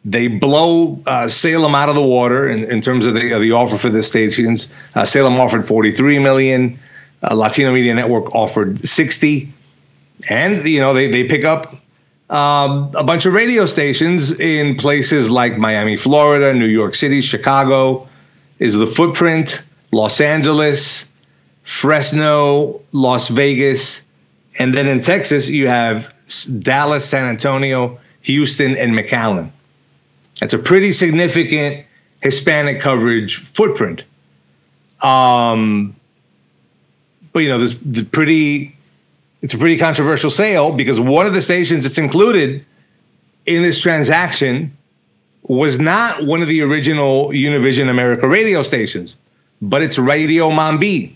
They 0.05 0.27
blow 0.27 1.01
uh, 1.07 1.29
Salem 1.29 1.77
out 1.77 1.89
of 1.89 1.95
the 1.95 2.03
water 2.03 2.49
in, 2.49 2.65
in 2.65 2.81
terms 2.81 3.07
of 3.07 3.15
the, 3.15 3.39
the 3.39 3.53
offer 3.53 3.79
for 3.79 3.89
the 3.89 4.03
stations. 4.03 4.69
Uh, 4.97 5.05
Salem 5.05 5.39
offered 5.39 5.65
43 5.65 6.19
million. 6.19 6.79
Uh, 7.23 7.37
Latino 7.37 7.73
Media 7.73 7.95
Network 7.95 8.35
offered 8.35 8.85
60. 8.85 9.53
And, 10.29 10.67
you 10.67 10.81
know, 10.81 10.93
they, 10.93 11.09
they 11.09 11.29
pick 11.29 11.45
up 11.45 11.77
um, 12.31 12.91
a 12.97 13.05
bunch 13.05 13.27
of 13.27 13.33
radio 13.33 13.65
stations 13.67 14.39
in 14.41 14.77
places 14.77 15.31
like 15.31 15.57
Miami, 15.57 15.97
Florida, 15.97 16.53
New 16.53 16.67
York 16.67 16.97
City, 16.97 17.21
Chicago 17.21 18.09
is 18.63 18.75
the 18.75 18.87
footprint, 18.87 19.65
Los 19.91 20.21
Angeles, 20.21 21.11
Fresno, 21.65 22.81
Las 22.93 23.27
Vegas. 23.27 24.03
And 24.57 24.73
then 24.73 24.87
in 24.87 25.01
Texas, 25.01 25.49
you 25.49 25.67
have 25.67 26.15
Dallas, 26.61 27.05
San 27.05 27.25
Antonio, 27.25 27.99
Houston, 28.21 28.77
and 28.77 28.93
McAllen. 28.93 29.51
That's 30.39 30.53
a 30.55 30.61
pretty 30.61 30.93
significant 30.93 31.85
Hispanic 32.23 32.81
coverage 32.81 33.39
footprint. 33.39 34.05
Um, 35.01 35.97
but 37.33 37.41
you 37.41 37.49
know, 37.49 37.59
there's 37.59 38.05
pretty 38.05 38.77
it's 39.41 39.55
a 39.55 39.59
pretty 39.59 39.77
controversial 39.77 40.31
sale 40.31 40.73
because 40.73 41.01
one 41.01 41.27
of 41.27 41.35
the 41.35 41.43
stations 41.43 41.83
that's 41.83 41.99
included 41.99 42.65
in 43.45 43.63
this 43.63 43.81
transaction 43.81 44.77
was 45.43 45.79
not 45.79 46.25
one 46.25 46.43
of 46.43 46.49
the 46.49 46.63
original 46.63 47.29
Univision 47.29 47.89
America 47.89 48.29
radio 48.29 48.63
stations, 48.63 49.17
but 49.61 49.83
it's 49.83 49.99
Radio 49.99 50.51
Mambi. 50.51 51.15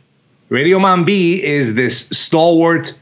Radio 0.49 0.79
Mambi 0.79 1.39
is 1.41 1.75
this 1.75 2.09
stalwart 2.11 2.95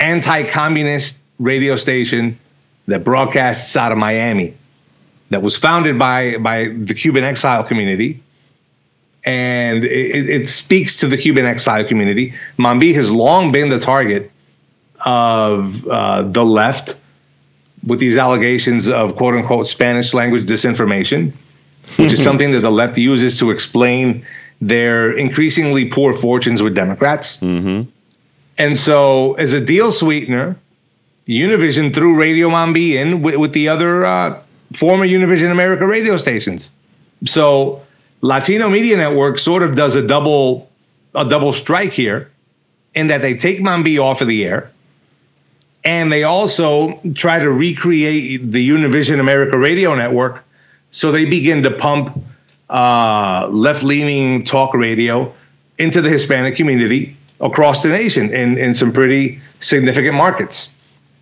anti-communist 0.00 1.22
radio 1.38 1.76
station 1.76 2.38
that 2.86 3.04
broadcasts 3.04 3.76
out 3.76 3.92
of 3.92 3.98
Miami 3.98 4.54
that 5.30 5.42
was 5.42 5.56
founded 5.56 5.98
by 5.98 6.36
by 6.38 6.68
the 6.68 6.94
Cuban 6.94 7.24
exile 7.24 7.64
community 7.64 8.20
and 9.24 9.84
it, 9.84 10.30
it, 10.30 10.48
speaks 10.48 11.00
to 11.00 11.08
the 11.08 11.16
Cuban 11.16 11.44
exile 11.44 11.84
community. 11.84 12.32
Mambi 12.58 12.94
has 12.94 13.10
long 13.10 13.50
been 13.50 13.70
the 13.70 13.80
target 13.80 14.30
of 15.04 15.86
uh, 15.88 16.22
the 16.22 16.44
left 16.44 16.94
with 17.86 18.00
these 18.00 18.16
allegations 18.16 18.88
of 18.88 19.16
quote 19.16 19.34
unquote 19.34 19.68
Spanish 19.68 20.12
language 20.12 20.44
disinformation. 20.44 21.32
which 21.96 22.12
is 22.12 22.22
something 22.28 22.50
that 22.52 22.60
the 22.60 22.70
left 22.70 22.98
uses 22.98 23.38
to 23.38 23.50
explain 23.50 24.26
their 24.60 25.12
increasingly 25.12 25.88
poor 25.88 26.14
fortunes 26.14 26.62
with 26.62 26.74
Democrats. 26.74 27.38
Mm-hmm. 27.38 27.88
And 28.58 28.78
so, 28.78 29.34
as 29.34 29.52
a 29.52 29.64
deal 29.64 29.92
sweetener, 29.92 30.56
Univision 31.28 31.94
threw 31.94 32.18
Radio 32.18 32.48
Mambi 32.48 32.92
in 32.92 33.22
with, 33.22 33.36
with 33.36 33.52
the 33.52 33.68
other 33.68 34.04
uh, 34.04 34.40
former 34.72 35.04
Univision 35.04 35.50
America 35.50 35.86
radio 35.86 36.16
stations. 36.16 36.70
So, 37.24 37.84
Latino 38.22 38.68
Media 38.68 38.96
Network 38.96 39.38
sort 39.38 39.62
of 39.62 39.76
does 39.76 39.94
a 39.94 40.06
double 40.06 40.70
a 41.14 41.24
double 41.28 41.52
strike 41.52 41.92
here, 41.92 42.30
in 42.94 43.08
that 43.08 43.22
they 43.22 43.34
take 43.34 43.60
Mambi 43.60 43.98
off 43.98 44.20
of 44.20 44.28
the 44.28 44.44
air, 44.44 44.70
and 45.86 46.10
they 46.10 46.24
also 46.24 47.00
try 47.14 47.38
to 47.38 47.50
recreate 47.50 48.50
the 48.50 48.68
Univision 48.68 49.20
America 49.20 49.56
radio 49.56 49.94
network. 49.94 50.44
So 50.90 51.12
they 51.12 51.24
begin 51.24 51.62
to 51.62 51.70
pump 51.70 52.10
uh, 52.68 53.48
left 53.52 53.84
leaning 53.84 54.44
talk 54.44 54.74
radio 54.74 55.32
into 55.78 56.02
the 56.02 56.10
Hispanic 56.10 56.56
community 56.56 57.16
across 57.40 57.82
the 57.82 57.88
nation 57.88 58.34
in, 58.34 58.58
in 58.58 58.74
some 58.74 58.92
pretty 58.92 59.40
significant 59.60 60.16
markets. 60.16 60.72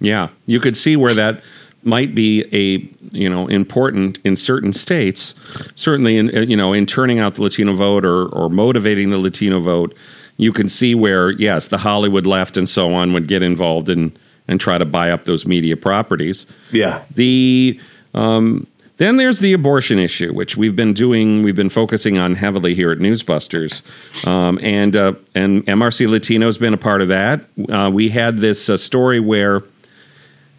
Yeah, 0.00 0.28
you 0.46 0.60
could 0.60 0.76
see 0.76 0.96
where 0.96 1.14
that 1.14 1.42
might 1.82 2.14
be 2.14 2.44
a 2.52 2.78
you 3.14 3.28
know 3.28 3.46
important 3.48 4.18
in 4.24 4.36
certain 4.36 4.72
states. 4.72 5.34
Certainly, 5.74 6.16
in 6.16 6.48
you 6.48 6.56
know 6.56 6.72
in 6.72 6.86
turning 6.86 7.18
out 7.18 7.34
the 7.34 7.42
Latino 7.42 7.74
vote 7.74 8.04
or 8.04 8.28
or 8.28 8.48
motivating 8.48 9.10
the 9.10 9.18
Latino 9.18 9.60
vote, 9.60 9.94
you 10.38 10.52
can 10.52 10.70
see 10.70 10.94
where 10.94 11.32
yes, 11.32 11.68
the 11.68 11.78
Hollywood 11.78 12.26
left 12.26 12.56
and 12.56 12.68
so 12.68 12.94
on 12.94 13.12
would 13.12 13.28
get 13.28 13.42
involved 13.42 13.90
and 13.90 14.18
and 14.48 14.60
try 14.60 14.78
to 14.78 14.84
buy 14.84 15.10
up 15.10 15.24
those 15.24 15.46
media 15.46 15.76
properties. 15.76 16.46
Yeah. 16.70 17.02
The 17.14 17.80
um, 18.12 18.66
then 18.96 19.16
there's 19.16 19.40
the 19.40 19.52
abortion 19.52 19.98
issue, 19.98 20.32
which 20.32 20.56
we've 20.56 20.76
been 20.76 20.92
doing, 20.92 21.42
we've 21.42 21.56
been 21.56 21.68
focusing 21.68 22.16
on 22.16 22.36
heavily 22.36 22.76
here 22.76 22.92
at 22.92 22.98
Newsbusters, 22.98 23.82
um, 24.26 24.58
and 24.62 24.94
uh, 24.94 25.14
and 25.34 25.66
MRC 25.66 26.08
Latino 26.08 26.46
has 26.46 26.58
been 26.58 26.74
a 26.74 26.78
part 26.78 27.02
of 27.02 27.08
that. 27.08 27.44
Uh, 27.68 27.90
we 27.92 28.08
had 28.10 28.38
this 28.38 28.68
uh, 28.68 28.76
story 28.76 29.18
where 29.18 29.64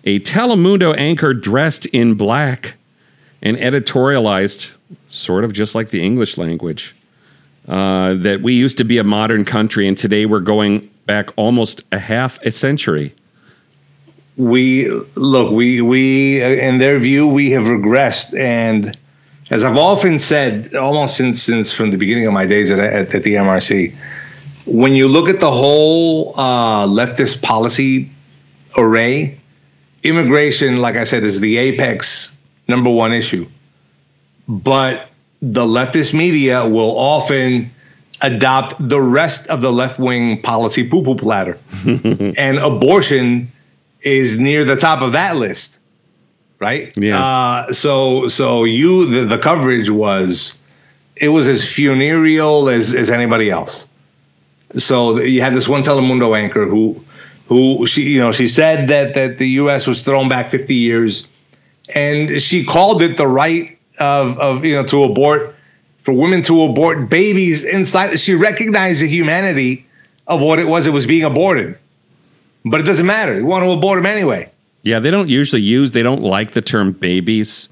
a 0.03 0.19
Telemundo 0.19 0.95
anchor 0.97 1.33
dressed 1.33 1.85
in 1.87 2.15
black 2.15 2.75
and 3.41 3.55
editorialized, 3.55 4.73
sort 5.07 5.45
of 5.45 5.53
just 5.53 5.73
like 5.73 5.91
the 5.91 6.03
English 6.03 6.37
language, 6.37 6.93
uh, 7.69 8.15
that 8.15 8.41
we 8.41 8.53
used 8.53 8.77
to 8.79 8.83
be 8.83 8.97
a 8.97 9.03
modern 9.03 9.45
country, 9.45 9.87
and 9.87 9.97
today 9.97 10.25
we're 10.25 10.41
going 10.41 10.89
back 11.05 11.29
almost 11.37 11.83
a 11.93 11.99
half 11.99 12.37
a 12.41 12.51
century 12.51 13.13
we 14.37 14.89
look 15.15 15.51
we 15.51 15.81
we 15.81 16.41
in 16.41 16.77
their 16.77 16.99
view 16.99 17.27
we 17.27 17.51
have 17.51 17.63
regressed. 17.63 18.37
And 18.37 18.97
as 19.51 19.63
i've 19.63 19.77
often 19.77 20.17
said 20.17 20.73
almost 20.75 21.15
since 21.15 21.41
since 21.41 21.71
from 21.71 21.91
the 21.91 21.97
beginning 21.97 22.25
of 22.25 22.33
my 22.33 22.45
days 22.45 22.71
at, 22.71 22.79
at, 22.79 23.13
at 23.13 23.23
the 23.23 23.35
mrc 23.35 23.95
when 24.65 24.95
you 24.95 25.07
look 25.07 25.29
at 25.29 25.39
the 25.39 25.51
whole 25.51 26.33
uh, 26.35 26.87
leftist 26.87 27.43
policy 27.43 28.09
array 28.75 29.39
immigration 30.01 30.81
like 30.81 30.95
i 30.95 31.03
said 31.03 31.23
is 31.23 31.39
the 31.41 31.57
apex 31.57 32.35
number 32.67 32.89
one 32.89 33.13
issue. 33.13 33.47
But 34.47 35.09
the 35.41 35.65
leftist 35.65 36.13
media 36.13 36.67
will 36.67 36.97
often 36.97 37.71
adopt 38.21 38.75
the 38.79 39.01
rest 39.01 39.47
of 39.47 39.61
the 39.61 39.71
left-wing 39.71 40.41
policy 40.41 40.87
poo-poo 40.87 41.15
platter. 41.15 41.57
And 41.85 42.57
abortion 42.57 43.51
is 44.05 44.39
near 44.39 44.63
the 44.63 44.75
top 44.75 45.01
of 45.01 45.11
that 45.13 45.35
list, 45.35 45.79
right? 46.59 46.93
Yeah. 46.95 47.21
Uh, 47.21 47.73
so 47.73 48.29
so 48.29 48.63
you 48.63 49.07
the, 49.07 49.25
the 49.35 49.41
coverage 49.41 49.89
was 49.89 50.57
it 51.15 51.29
was 51.29 51.47
as 51.47 51.67
funereal 51.67 52.69
as 52.69 52.93
as 52.93 53.09
anybody 53.09 53.49
else. 53.49 53.89
So 54.77 55.19
you 55.19 55.41
had 55.41 55.53
this 55.53 55.67
one 55.67 55.81
Telemundo 55.81 56.37
anchor 56.37 56.65
who 56.65 57.03
who 57.47 57.85
she 57.87 58.03
you 58.03 58.19
know 58.19 58.31
she 58.31 58.47
said 58.47 58.87
that 58.89 59.15
that 59.15 59.39
the 59.39 59.49
U.S. 59.49 59.87
was 59.87 60.05
thrown 60.05 60.29
back 60.29 60.49
50 60.49 60.73
years, 60.73 61.27
and 61.93 62.39
she 62.41 62.63
called 62.63 63.01
it 63.01 63.17
the 63.17 63.27
right 63.27 63.77
of 63.99 64.37
of 64.37 64.63
you 64.63 64.75
know 64.75 64.83
to 64.83 65.03
abort 65.03 65.55
for 66.03 66.13
women 66.13 66.43
to 66.43 66.61
abort 66.61 67.09
babies 67.09 67.65
inside. 67.65 68.19
She 68.19 68.35
recognized 68.35 69.01
the 69.01 69.07
humanity 69.07 69.87
of 70.27 70.41
what 70.41 70.59
it 70.59 70.67
was 70.67 70.85
that 70.85 70.91
was 70.91 71.07
being 71.07 71.23
aborted 71.23 71.79
but 72.65 72.81
it 72.81 72.83
doesn't 72.83 73.05
matter. 73.05 73.37
You 73.37 73.45
want 73.45 73.63
to 73.63 73.71
abort 73.71 73.97
them 73.97 74.05
anyway. 74.05 74.51
Yeah, 74.81 74.99
they 74.99 75.11
don't 75.11 75.29
usually 75.29 75.61
use. 75.61 75.91
They 75.91 76.03
don't 76.03 76.21
like 76.21 76.51
the 76.51 76.61
term 76.61 76.91
babies 76.91 77.69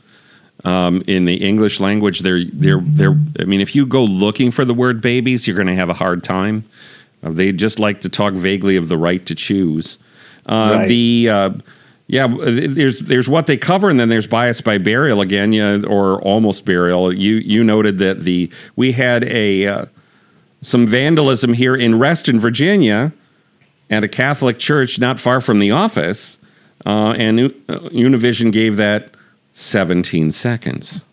um, 0.64 1.04
in 1.08 1.26
the 1.26 1.36
English 1.36 1.80
language. 1.80 2.20
They're 2.20 2.46
they're 2.46 2.82
they're. 2.82 3.18
I 3.40 3.46
mean, 3.46 3.62
if 3.62 3.76
you 3.76 3.86
go 3.86 4.04
looking 4.04 4.52
for 4.52 4.66
the 4.66 4.74
word 4.74 5.02
babies, 5.02 5.48
you're 5.48 5.56
going 5.56 5.68
to 5.68 5.76
have 5.76 5.90
a 5.90 5.94
hard 5.94 6.24
time. 6.24 6.66
Uh, 7.24 7.32
they 7.32 7.52
just 7.52 7.80
like 7.80 8.02
to 8.02 8.10
talk 8.10 8.34
vaguely 8.34 8.76
of 8.76 8.88
the 8.88 8.98
right 8.98 9.26
to 9.26 9.36
choose. 9.36 9.98
Uh, 10.46 10.72
right. 10.74 10.88
The 10.88 11.30
uh, 11.30 11.50
yeah, 12.08 12.28
there's 12.28 13.00
there's 13.00 13.30
what 13.30 13.48
they 13.48 13.58
cover, 13.58 13.90
and 13.90 14.00
then 14.00 14.10
there's 14.10 14.28
bias 14.28 14.62
by 14.62 14.78
burial 14.78 15.22
again, 15.22 15.54
yeah, 15.54 15.82
or 15.88 16.22
almost 16.22 16.66
burial. 16.66 17.14
You 17.14 17.36
you 17.36 17.64
noted 17.64 17.98
that 18.00 18.24
the 18.24 18.52
we 18.76 18.92
had 18.92 19.24
a 19.26 19.68
uh, 19.68 19.86
some 20.62 20.88
vandalism 20.88 21.54
here 21.54 21.76
in 21.76 22.00
Reston, 22.00 22.40
Virginia 22.40 23.14
at 23.94 24.04
a 24.04 24.08
Catholic 24.08 24.58
church 24.58 25.00
not 25.00 25.20
far 25.20 25.40
from 25.40 25.60
the 25.60 25.70
office, 25.70 26.40
uh, 26.86 27.14
and 27.16 27.40
uh, 27.40 27.80
Univision 27.92 28.52
gave 28.52 28.76
that 28.78 29.12
17 29.54 30.32
seconds. 30.32 31.04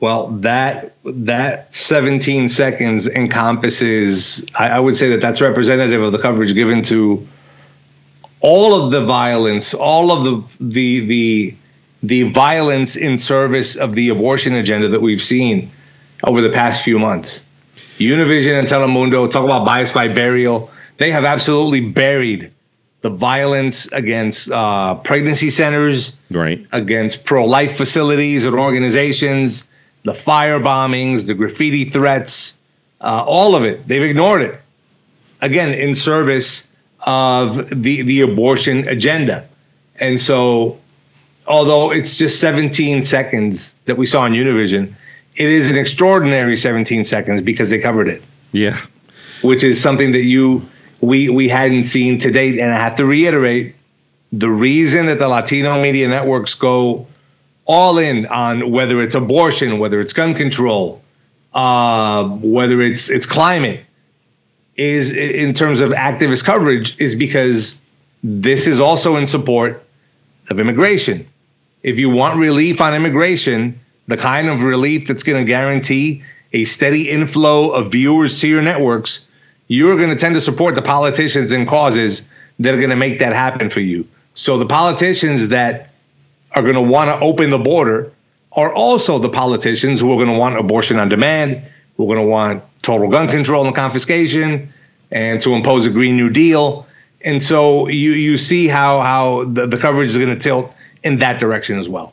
Well, 0.00 0.28
that 0.28 0.94
that 1.04 1.74
17 1.74 2.48
seconds 2.48 3.06
encompasses. 3.06 4.46
I, 4.58 4.70
I 4.70 4.80
would 4.80 4.96
say 4.96 5.10
that 5.10 5.20
that's 5.20 5.42
representative 5.42 6.02
of 6.02 6.12
the 6.12 6.18
coverage 6.18 6.54
given 6.54 6.82
to 6.84 7.26
all 8.40 8.82
of 8.82 8.92
the 8.92 9.04
violence, 9.04 9.74
all 9.74 10.10
of 10.10 10.24
the 10.24 10.64
the 10.72 11.06
the 11.06 11.54
the 12.02 12.32
violence 12.32 12.96
in 12.96 13.18
service 13.18 13.76
of 13.76 13.94
the 13.94 14.08
abortion 14.08 14.54
agenda 14.54 14.88
that 14.88 15.02
we've 15.02 15.20
seen 15.20 15.70
over 16.24 16.40
the 16.40 16.48
past 16.48 16.82
few 16.82 16.98
months. 16.98 17.44
Univision 17.98 18.58
and 18.58 18.66
Telemundo 18.66 19.30
talk 19.30 19.44
about 19.44 19.66
bias 19.66 19.92
by 19.92 20.08
burial 20.08 20.70
they 21.00 21.10
have 21.10 21.24
absolutely 21.24 21.80
buried 21.80 22.52
the 23.00 23.08
violence 23.08 23.90
against 23.90 24.50
uh, 24.50 24.94
pregnancy 24.96 25.48
centers, 25.48 26.14
right? 26.30 26.64
Against 26.72 27.24
pro-life 27.24 27.74
facilities 27.78 28.44
and 28.44 28.54
organizations, 28.54 29.66
the 30.04 30.12
fire 30.12 30.60
bombings, 30.60 31.26
the 31.26 31.32
graffiti 31.32 31.84
threats, 31.84 32.58
uh, 33.00 33.24
all 33.26 33.56
of 33.56 33.64
it. 33.64 33.88
They've 33.88 34.02
ignored 34.02 34.42
it. 34.42 34.60
Again, 35.40 35.72
in 35.72 35.94
service 35.94 36.68
of 37.06 37.82
the 37.82 38.02
the 38.02 38.20
abortion 38.20 38.86
agenda, 38.86 39.48
and 39.96 40.20
so 40.20 40.78
although 41.46 41.90
it's 41.90 42.18
just 42.18 42.40
17 42.40 43.04
seconds 43.04 43.74
that 43.86 43.96
we 43.96 44.04
saw 44.04 44.24
on 44.24 44.32
Univision, 44.32 44.94
it 45.36 45.48
is 45.48 45.70
an 45.70 45.76
extraordinary 45.76 46.58
17 46.58 47.06
seconds 47.06 47.40
because 47.40 47.70
they 47.70 47.78
covered 47.78 48.06
it. 48.06 48.22
Yeah, 48.52 48.78
which 49.40 49.64
is 49.64 49.80
something 49.80 50.12
that 50.12 50.24
you 50.24 50.68
we 51.00 51.28
we 51.28 51.48
hadn't 51.48 51.84
seen 51.84 52.18
to 52.20 52.30
date. 52.30 52.58
And 52.58 52.70
I 52.72 52.76
have 52.76 52.96
to 52.96 53.06
reiterate, 53.06 53.74
the 54.32 54.50
reason 54.50 55.06
that 55.06 55.18
the 55.18 55.28
Latino 55.28 55.80
media 55.80 56.08
networks 56.08 56.54
go 56.54 57.06
all 57.66 57.98
in 57.98 58.26
on 58.26 58.70
whether 58.70 59.00
it's 59.00 59.14
abortion, 59.14 59.78
whether 59.78 60.00
it's 60.00 60.12
gun 60.12 60.34
control, 60.34 61.02
uh, 61.54 62.24
whether 62.24 62.80
it's 62.80 63.10
it's 63.10 63.26
climate, 63.26 63.84
is 64.76 65.12
in 65.12 65.52
terms 65.54 65.80
of 65.80 65.90
activist 65.90 66.44
coverage, 66.44 66.98
is 67.00 67.14
because 67.14 67.78
this 68.22 68.66
is 68.66 68.80
also 68.80 69.16
in 69.16 69.26
support 69.26 69.82
of 70.48 70.60
immigration. 70.60 71.26
If 71.82 71.98
you 71.98 72.10
want 72.10 72.38
relief 72.38 72.80
on 72.80 72.94
immigration, 72.94 73.80
the 74.06 74.16
kind 74.16 74.48
of 74.48 74.62
relief 74.62 75.08
that's 75.08 75.22
going 75.22 75.44
to 75.44 75.48
guarantee 75.48 76.22
a 76.52 76.64
steady 76.64 77.08
inflow 77.08 77.70
of 77.70 77.92
viewers 77.92 78.40
to 78.40 78.48
your 78.48 78.60
networks, 78.60 79.26
you're 79.70 79.96
going 79.96 80.10
to 80.10 80.16
tend 80.16 80.34
to 80.34 80.40
support 80.40 80.74
the 80.74 80.82
politicians 80.82 81.52
and 81.52 81.66
causes 81.68 82.26
that 82.58 82.74
are 82.74 82.78
going 82.78 82.90
to 82.90 82.96
make 82.96 83.20
that 83.20 83.32
happen 83.32 83.70
for 83.70 83.78
you. 83.78 84.06
So 84.34 84.58
the 84.58 84.66
politicians 84.66 85.46
that 85.48 85.90
are 86.56 86.62
going 86.62 86.74
to 86.74 86.82
want 86.82 87.08
to 87.08 87.24
open 87.24 87.50
the 87.50 87.58
border 87.58 88.12
are 88.50 88.74
also 88.74 89.20
the 89.20 89.28
politicians 89.28 90.00
who 90.00 90.12
are 90.12 90.16
going 90.16 90.34
to 90.34 90.36
want 90.36 90.58
abortion 90.58 90.98
on 90.98 91.08
demand, 91.08 91.62
who 91.96 92.02
are 92.02 92.16
going 92.16 92.26
to 92.26 92.28
want 92.28 92.64
total 92.82 93.08
gun 93.08 93.28
control 93.28 93.64
and 93.64 93.72
confiscation, 93.72 94.72
and 95.12 95.40
to 95.42 95.54
impose 95.54 95.86
a 95.86 95.90
Green 95.90 96.16
New 96.16 96.30
Deal. 96.30 96.84
And 97.20 97.40
so 97.40 97.86
you 97.86 98.10
you 98.10 98.36
see 98.38 98.66
how 98.66 99.02
how 99.02 99.44
the, 99.44 99.68
the 99.68 99.78
coverage 99.78 100.08
is 100.08 100.16
going 100.16 100.36
to 100.36 100.42
tilt 100.42 100.74
in 101.04 101.18
that 101.18 101.38
direction 101.38 101.78
as 101.78 101.88
well. 101.88 102.12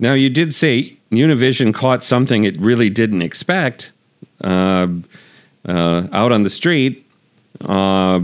Now 0.00 0.14
you 0.14 0.30
did 0.30 0.52
say 0.52 0.96
Univision 1.12 1.72
caught 1.72 2.02
something 2.02 2.42
it 2.42 2.58
really 2.60 2.90
didn't 2.90 3.22
expect. 3.22 3.92
Uh, 4.40 4.88
uh, 5.66 6.06
out 6.12 6.32
on 6.32 6.42
the 6.42 6.50
street, 6.50 7.06
uh, 7.62 8.20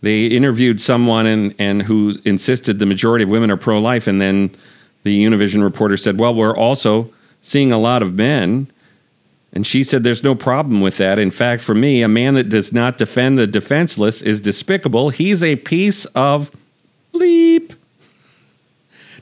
they 0.00 0.26
interviewed 0.26 0.80
someone 0.80 1.26
and, 1.26 1.54
and 1.58 1.82
who 1.82 2.16
insisted 2.24 2.78
the 2.78 2.86
majority 2.86 3.22
of 3.24 3.30
women 3.30 3.50
are 3.50 3.56
pro 3.56 3.78
life, 3.78 4.06
and 4.06 4.20
then 4.20 4.50
the 5.04 5.24
Univision 5.24 5.62
reporter 5.62 5.96
said, 5.96 6.18
"Well, 6.18 6.34
we're 6.34 6.56
also 6.56 7.10
seeing 7.42 7.72
a 7.72 7.78
lot 7.78 8.02
of 8.02 8.14
men. 8.14 8.68
And 9.52 9.66
she 9.66 9.84
said 9.84 10.02
there's 10.02 10.22
no 10.22 10.34
problem 10.34 10.80
with 10.80 10.96
that. 10.96 11.18
In 11.18 11.30
fact, 11.30 11.62
for 11.62 11.74
me, 11.74 12.02
a 12.02 12.08
man 12.08 12.34
that 12.34 12.48
does 12.48 12.72
not 12.72 12.96
defend 12.96 13.38
the 13.38 13.46
defenseless 13.46 14.22
is 14.22 14.40
despicable. 14.40 15.10
He's 15.10 15.42
a 15.42 15.56
piece 15.56 16.06
of 16.06 16.50
bleep. 17.12 17.74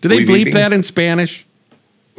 Do 0.00 0.08
they 0.08 0.24
We 0.24 0.44
bleep 0.44 0.52
that 0.52 0.72
in 0.72 0.84
Spanish? 0.84 1.44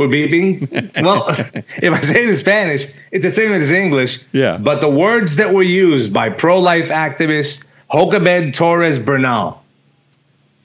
We're 0.02 0.08
beeping. 0.08 1.02
well, 1.04 1.26
if 1.30 1.94
I 1.94 2.02
say 2.02 2.24
it 2.24 2.30
in 2.30 2.36
Spanish, 2.36 2.92
it's 3.12 3.24
the 3.24 3.30
same 3.30 3.52
as 3.52 3.72
English. 3.72 4.20
Yeah. 4.32 4.58
But 4.58 4.82
the 4.82 4.90
words 4.90 5.36
that 5.36 5.54
were 5.54 5.62
used 5.62 6.12
by 6.12 6.32
pro-life 6.32 6.90
activist 6.90 7.66
Jocabed 7.92 8.56
Torres 8.56 8.98
Bernal. 8.98 9.64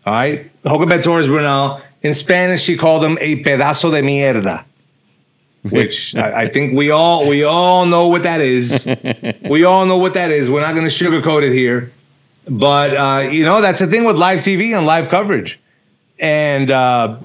All 0.06 0.12
right, 0.12 0.50
Jocabed 0.64 1.04
Torres 1.04 1.28
Bernal. 1.28 1.82
In 2.02 2.14
Spanish, 2.14 2.62
she 2.62 2.78
called 2.78 3.04
him 3.04 3.18
a 3.20 3.42
pedazo 3.42 3.90
de 3.90 4.00
mierda, 4.00 4.64
which 5.68 6.16
I, 6.16 6.42
I 6.42 6.48
think 6.48 6.74
we 6.74 6.90
all 6.90 7.28
we 7.28 7.44
all 7.44 7.84
know 7.84 8.08
what 8.08 8.22
that 8.22 8.40
is. 8.40 8.88
we 9.50 9.64
all 9.64 9.84
know 9.84 9.98
what 9.98 10.14
that 10.14 10.30
is. 10.30 10.48
We're 10.48 10.60
not 10.62 10.74
going 10.74 10.88
to 10.88 10.94
sugarcoat 10.94 11.42
it 11.42 11.52
here, 11.52 11.92
but 12.48 12.96
uh, 12.96 13.28
you 13.28 13.44
know 13.44 13.60
that's 13.60 13.80
the 13.80 13.86
thing 13.86 14.04
with 14.04 14.16
live 14.16 14.38
TV 14.38 14.74
and 14.74 14.86
live 14.86 15.10
coverage, 15.10 15.60
and. 16.18 16.70
Uh, 16.70 17.18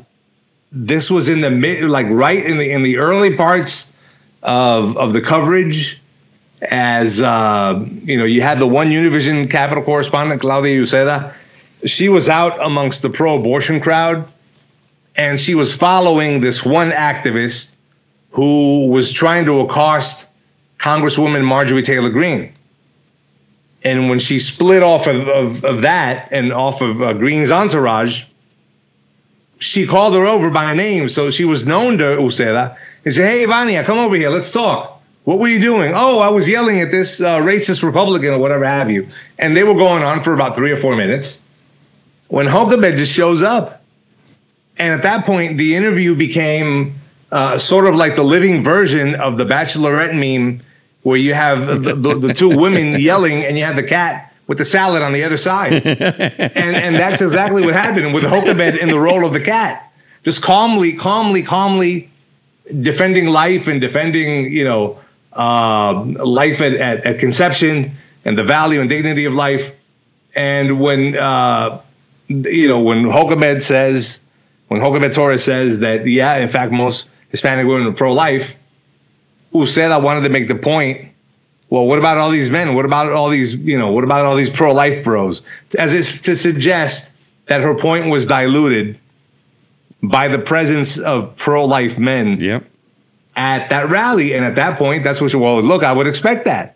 this 0.71 1.11
was 1.11 1.29
in 1.29 1.41
the 1.41 1.51
mid 1.51 1.83
like 1.83 2.07
right 2.09 2.45
in 2.45 2.57
the 2.57 2.71
in 2.71 2.83
the 2.83 2.97
early 2.97 3.35
parts 3.35 3.93
of 4.43 4.97
of 4.97 5.13
the 5.13 5.21
coverage 5.21 5.99
as 6.63 7.21
uh, 7.21 7.83
you 8.03 8.17
know 8.17 8.25
you 8.25 8.41
had 8.41 8.59
the 8.59 8.67
one 8.67 8.87
univision 8.87 9.49
capital 9.49 9.83
correspondent 9.83 10.41
claudia 10.41 10.79
uceda 10.79 11.33
she 11.85 12.09
was 12.09 12.29
out 12.29 12.63
amongst 12.63 13.01
the 13.01 13.09
pro-abortion 13.09 13.79
crowd 13.79 14.31
and 15.15 15.39
she 15.39 15.55
was 15.55 15.75
following 15.75 16.41
this 16.41 16.63
one 16.63 16.91
activist 16.91 17.75
who 18.31 18.87
was 18.89 19.11
trying 19.11 19.45
to 19.45 19.59
accost 19.59 20.27
congresswoman 20.79 21.43
marjorie 21.43 21.83
taylor 21.83 22.09
greene. 22.09 22.53
And 23.83 24.09
when 24.09 24.19
she 24.19 24.37
split 24.39 24.83
off 24.83 25.07
of, 25.07 25.27
of, 25.27 25.65
of 25.65 25.81
that 25.81 26.29
and 26.31 26.53
off 26.53 26.81
of 26.81 27.01
uh, 27.01 27.13
greene's 27.13 27.51
entourage 27.51 28.25
she 29.61 29.85
called 29.85 30.15
her 30.15 30.25
over 30.25 30.49
by 30.49 30.73
name, 30.73 31.07
so 31.07 31.29
she 31.29 31.45
was 31.45 31.65
known 31.65 31.99
to 31.99 32.03
Uceda. 32.03 32.75
And 33.05 33.13
said, 33.13 33.29
"Hey, 33.29 33.45
Vania, 33.45 33.83
come 33.83 33.99
over 33.99 34.15
here. 34.15 34.29
Let's 34.29 34.51
talk. 34.51 35.01
What 35.23 35.37
were 35.37 35.47
you 35.47 35.59
doing? 35.59 35.93
Oh, 35.95 36.19
I 36.19 36.29
was 36.29 36.49
yelling 36.49 36.81
at 36.81 36.89
this 36.89 37.21
uh, 37.21 37.37
racist 37.37 37.83
Republican 37.83 38.33
or 38.33 38.39
whatever 38.39 38.65
have 38.65 38.89
you." 38.89 39.07
And 39.37 39.55
they 39.55 39.63
were 39.63 39.75
going 39.75 40.03
on 40.03 40.21
for 40.21 40.33
about 40.33 40.55
three 40.55 40.71
or 40.71 40.77
four 40.77 40.95
minutes. 40.95 41.43
When 42.29 42.47
Jocabed 42.47 42.97
just 42.97 43.13
shows 43.13 43.43
up, 43.43 43.83
and 44.77 44.93
at 44.93 45.03
that 45.03 45.25
point, 45.25 45.57
the 45.57 45.75
interview 45.75 46.15
became 46.15 46.95
uh, 47.31 47.57
sort 47.57 47.85
of 47.85 47.95
like 47.95 48.15
the 48.15 48.23
living 48.23 48.63
version 48.63 49.13
of 49.15 49.37
the 49.37 49.45
Bachelorette 49.45 50.15
meme, 50.15 50.61
where 51.03 51.17
you 51.17 51.35
have 51.35 51.67
the, 51.67 51.95
the, 51.95 52.17
the 52.17 52.33
two 52.33 52.49
women 52.49 52.95
yelling, 52.99 53.43
and 53.43 53.59
you 53.59 53.63
have 53.63 53.75
the 53.75 53.83
cat 53.83 54.30
with 54.51 54.57
the 54.57 54.65
salad 54.65 55.01
on 55.01 55.13
the 55.13 55.23
other 55.23 55.37
side 55.37 55.71
and 55.85 56.75
and 56.75 56.95
that's 56.95 57.21
exactly 57.21 57.63
what 57.63 57.73
happened 57.73 58.13
with 58.13 58.25
Jocabed 58.25 58.77
in 58.81 58.89
the 58.89 58.99
role 58.99 59.25
of 59.25 59.31
the 59.31 59.39
cat, 59.39 59.89
just 60.23 60.43
calmly, 60.43 60.91
calmly, 60.91 61.41
calmly 61.41 62.09
defending 62.81 63.27
life 63.27 63.67
and 63.67 63.79
defending 63.79 64.51
you 64.51 64.65
know 64.65 64.99
uh, 65.31 66.03
life 66.03 66.59
at, 66.59 66.73
at, 66.73 67.05
at 67.05 67.17
conception 67.17 67.95
and 68.25 68.37
the 68.37 68.43
value 68.43 68.81
and 68.81 68.89
dignity 68.89 69.23
of 69.23 69.33
life. 69.33 69.71
And 70.35 70.81
when 70.81 71.15
uh, 71.15 71.79
you 72.27 72.67
know 72.67 72.81
when 72.81 73.05
Jocabed 73.05 73.61
says, 73.61 74.19
when 74.67 74.81
Jocabed 74.81 75.15
Torres 75.15 75.45
says 75.45 75.79
that 75.79 76.05
yeah, 76.05 76.39
in 76.39 76.49
fact, 76.49 76.73
most 76.73 77.07
Hispanic 77.29 77.67
women 77.67 77.87
are 77.87 77.93
pro-life, 77.93 78.53
Uceda 79.53 80.03
wanted 80.03 80.27
to 80.27 80.29
make 80.29 80.49
the 80.49 80.55
point 80.55 81.09
well, 81.71 81.85
what 81.87 81.97
about 81.97 82.17
all 82.17 82.29
these 82.29 82.49
men? 82.49 82.75
What 82.75 82.83
about 82.83 83.11
all 83.13 83.29
these, 83.29 83.55
you 83.55 83.79
know, 83.79 83.91
what 83.91 84.03
about 84.03 84.25
all 84.25 84.35
these 84.35 84.49
pro 84.49 84.73
life 84.73 85.03
bros? 85.05 85.41
As 85.79 85.93
if 85.93 86.21
to 86.23 86.35
suggest 86.35 87.13
that 87.45 87.61
her 87.61 87.73
point 87.73 88.07
was 88.07 88.25
diluted 88.25 88.99
by 90.03 90.27
the 90.27 90.37
presence 90.37 90.99
of 90.99 91.33
pro 91.37 91.63
life 91.63 91.97
men 91.97 92.37
Yep. 92.41 92.65
at 93.37 93.69
that 93.69 93.89
rally. 93.89 94.33
And 94.33 94.43
at 94.43 94.55
that 94.55 94.77
point, 94.77 95.05
that's 95.05 95.21
what 95.21 95.31
you, 95.31 95.39
well, 95.39 95.61
look, 95.61 95.81
I 95.81 95.93
would 95.93 96.07
expect 96.07 96.43
that. 96.43 96.75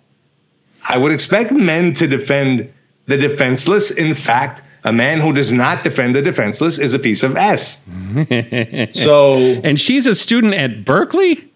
I 0.88 0.98
would 0.98 1.12
expect 1.12 1.52
men 1.52 1.94
to 1.96 2.08
defend 2.08 2.72
the 3.08 3.18
defenseless. 3.18 3.92
In 3.92 4.16
fact, 4.16 4.62
a 4.86 4.94
man 4.94 5.20
who 5.20 5.34
does 5.34 5.52
not 5.52 5.84
defend 5.84 6.16
the 6.16 6.22
defenseless 6.22 6.80
is 6.80 6.94
a 6.94 7.00
piece 7.00 7.22
of 7.22 7.36
S. 7.36 7.82
so 8.92 9.38
And 9.64 9.78
she's 9.78 10.06
a 10.08 10.16
student 10.16 10.54
at 10.54 10.86
Berkeley? 10.86 11.52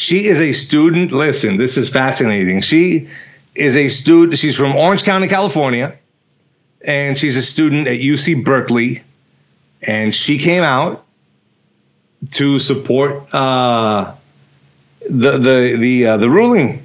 She 0.00 0.24
is 0.24 0.40
a 0.40 0.52
student. 0.52 1.12
Listen, 1.12 1.58
this 1.58 1.76
is 1.76 1.90
fascinating. 1.90 2.62
She 2.62 3.06
is 3.54 3.76
a 3.76 3.88
student. 3.88 4.38
She's 4.38 4.56
from 4.56 4.74
Orange 4.74 5.04
County, 5.04 5.28
California, 5.28 5.94
and 6.80 7.18
she's 7.18 7.36
a 7.36 7.42
student 7.42 7.86
at 7.86 7.98
UC 8.00 8.42
Berkeley. 8.42 9.02
And 9.82 10.14
she 10.14 10.38
came 10.38 10.62
out 10.62 11.04
to 12.32 12.58
support 12.60 13.28
uh, 13.34 14.14
the 15.02 15.32
the 15.32 15.76
the 15.78 16.06
uh, 16.06 16.16
the 16.16 16.30
ruling. 16.30 16.82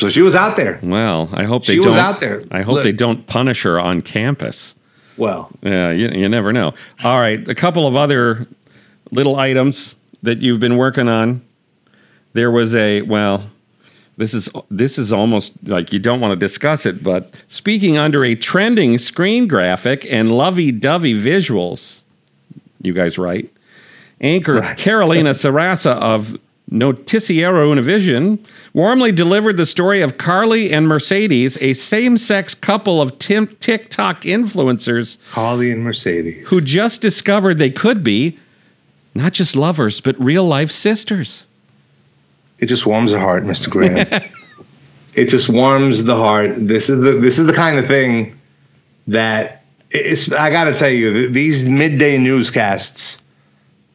So 0.00 0.08
she 0.08 0.20
was 0.20 0.34
out 0.34 0.56
there. 0.56 0.80
Well, 0.82 1.28
I 1.32 1.44
hope 1.44 1.66
they 1.66 1.74
She 1.74 1.78
don't. 1.78 1.86
was 1.86 1.96
out 1.96 2.18
there. 2.18 2.42
I 2.50 2.62
hope 2.62 2.74
Look. 2.76 2.82
they 2.84 2.92
don't 2.92 3.24
punish 3.28 3.62
her 3.62 3.78
on 3.78 4.02
campus. 4.02 4.74
Well, 5.16 5.50
Yeah, 5.62 5.92
you, 5.92 6.08
you 6.08 6.28
never 6.28 6.52
know. 6.52 6.74
All 7.04 7.20
right, 7.20 7.46
a 7.48 7.54
couple 7.54 7.86
of 7.86 7.94
other 7.94 8.46
little 9.12 9.36
items 9.36 9.96
that 10.24 10.38
you've 10.42 10.60
been 10.60 10.76
working 10.76 11.08
on. 11.08 11.42
There 12.38 12.52
was 12.52 12.72
a 12.76 13.02
well, 13.02 13.50
this 14.16 14.32
is 14.32 14.48
this 14.70 14.96
is 14.96 15.12
almost 15.12 15.54
like 15.66 15.92
you 15.92 15.98
don't 15.98 16.20
want 16.20 16.30
to 16.30 16.36
discuss 16.36 16.86
it, 16.86 17.02
but 17.02 17.34
speaking 17.48 17.98
under 17.98 18.24
a 18.24 18.36
trending 18.36 18.96
screen 18.98 19.48
graphic 19.48 20.06
and 20.08 20.30
lovey-dovey 20.30 21.14
visuals, 21.14 22.02
you 22.80 22.92
guys 22.92 23.18
right? 23.18 23.52
Anchor 24.20 24.60
Right. 24.60 24.78
Carolina 24.86 25.30
Sarasa 25.30 25.96
of 25.96 26.38
Noticiero 26.70 27.74
Univision 27.74 28.38
warmly 28.72 29.10
delivered 29.10 29.56
the 29.56 29.66
story 29.66 30.00
of 30.00 30.16
Carly 30.16 30.72
and 30.72 30.86
Mercedes, 30.86 31.58
a 31.60 31.74
same-sex 31.74 32.54
couple 32.54 33.02
of 33.02 33.18
tim- 33.18 33.48
TikTok 33.58 34.22
influencers 34.22 35.18
Holly 35.32 35.72
and 35.72 35.82
Mercedes. 35.82 36.48
who 36.50 36.60
just 36.60 37.00
discovered 37.02 37.58
they 37.58 37.70
could 37.70 38.04
be 38.04 38.38
not 39.12 39.32
just 39.32 39.56
lovers, 39.56 40.00
but 40.00 40.14
real 40.22 40.44
life 40.44 40.70
sisters. 40.70 41.46
It 42.58 42.66
just 42.66 42.86
warms 42.86 43.12
the 43.12 43.20
heart, 43.20 43.44
Mr. 43.44 43.70
Graham. 43.70 43.96
it 45.14 45.26
just 45.26 45.48
warms 45.48 46.04
the 46.04 46.16
heart. 46.16 46.52
This 46.56 46.88
is 46.88 47.02
the 47.02 47.12
this 47.12 47.38
is 47.38 47.46
the 47.46 47.52
kind 47.52 47.78
of 47.78 47.86
thing 47.86 48.38
that 49.06 49.64
it's. 49.90 50.30
I 50.32 50.50
got 50.50 50.64
to 50.64 50.74
tell 50.74 50.90
you, 50.90 51.28
these 51.28 51.68
midday 51.68 52.18
newscasts 52.18 53.22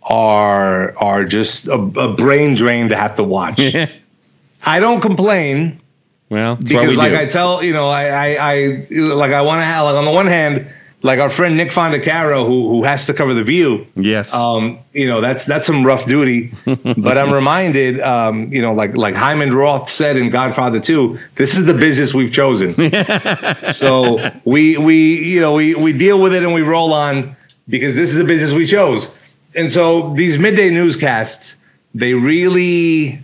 are 0.03 0.97
are 0.97 1.25
just 1.25 1.67
a, 1.67 1.79
a 1.79 2.13
brain 2.13 2.55
drain 2.55 2.89
to 2.89 2.95
have 2.95 3.15
to 3.15 3.23
watch. 3.23 3.59
I 4.65 4.79
don't 4.79 5.01
complain 5.01 5.81
well, 6.29 6.55
because, 6.55 6.95
like 6.95 7.11
do. 7.11 7.17
I 7.17 7.25
tell 7.25 7.63
you 7.63 7.73
know, 7.73 7.89
I 7.89 8.07
I, 8.07 8.37
I 8.39 8.87
like 8.89 9.31
I 9.31 9.41
want 9.41 9.59
to 9.59 9.65
have 9.65 9.85
like 9.85 9.95
on 9.95 10.05
the 10.05 10.11
one 10.11 10.27
hand, 10.27 10.67
like 11.03 11.19
our 11.19 11.29
friend 11.29 11.55
Nick 11.57 11.69
Fondacaro, 11.69 12.47
who 12.47 12.69
who 12.69 12.83
has 12.83 13.05
to 13.05 13.13
cover 13.13 13.33
the 13.33 13.43
View. 13.43 13.85
yes. 13.95 14.33
Um, 14.33 14.79
you 14.93 15.05
know, 15.05 15.21
that's 15.21 15.45
that's 15.45 15.67
some 15.67 15.85
rough 15.85 16.05
duty. 16.05 16.51
but 16.65 17.17
I'm 17.17 17.31
reminded, 17.31 17.99
um, 18.01 18.51
you 18.51 18.61
know, 18.61 18.73
like 18.73 18.95
like 18.95 19.13
Hyman 19.13 19.53
Roth 19.53 19.89
said 19.89 20.17
in 20.17 20.29
Godfather 20.29 20.79
2, 20.79 21.19
this 21.35 21.57
is 21.57 21.65
the 21.65 21.73
business 21.73 22.13
we've 22.13 22.33
chosen. 22.33 22.73
so 23.71 24.17
we 24.45 24.77
we 24.77 25.23
you 25.23 25.41
know 25.41 25.53
we 25.53 25.75
we 25.75 25.93
deal 25.93 26.19
with 26.19 26.33
it 26.33 26.43
and 26.43 26.53
we 26.53 26.61
roll 26.61 26.93
on 26.93 27.35
because 27.67 27.95
this 27.95 28.09
is 28.09 28.17
the 28.17 28.25
business 28.25 28.53
we 28.53 28.65
chose. 28.65 29.13
And 29.55 29.71
so 29.71 30.13
these 30.15 30.39
midday 30.39 30.69
newscasts, 30.69 31.57
they 31.93 32.13
really 32.13 33.23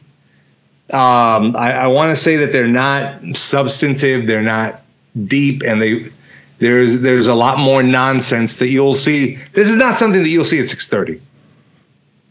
um, 0.91 1.55
I, 1.55 1.73
I 1.73 1.87
want 1.87 2.09
to 2.09 2.15
say 2.15 2.35
that 2.35 2.51
they're 2.51 2.67
not 2.67 3.21
substantive, 3.35 4.27
they're 4.27 4.41
not 4.41 4.81
deep, 5.25 5.61
and 5.65 5.81
they 5.81 6.11
there's 6.59 7.01
there's 7.01 7.27
a 7.27 7.33
lot 7.33 7.57
more 7.57 7.81
nonsense 7.81 8.57
that 8.57 8.67
you'll 8.67 8.93
see. 8.93 9.35
This 9.53 9.67
is 9.67 9.75
not 9.75 9.97
something 9.97 10.21
that 10.21 10.29
you'll 10.29 10.45
see 10.45 10.59
at 10.59 10.65
6:30, 10.65 11.19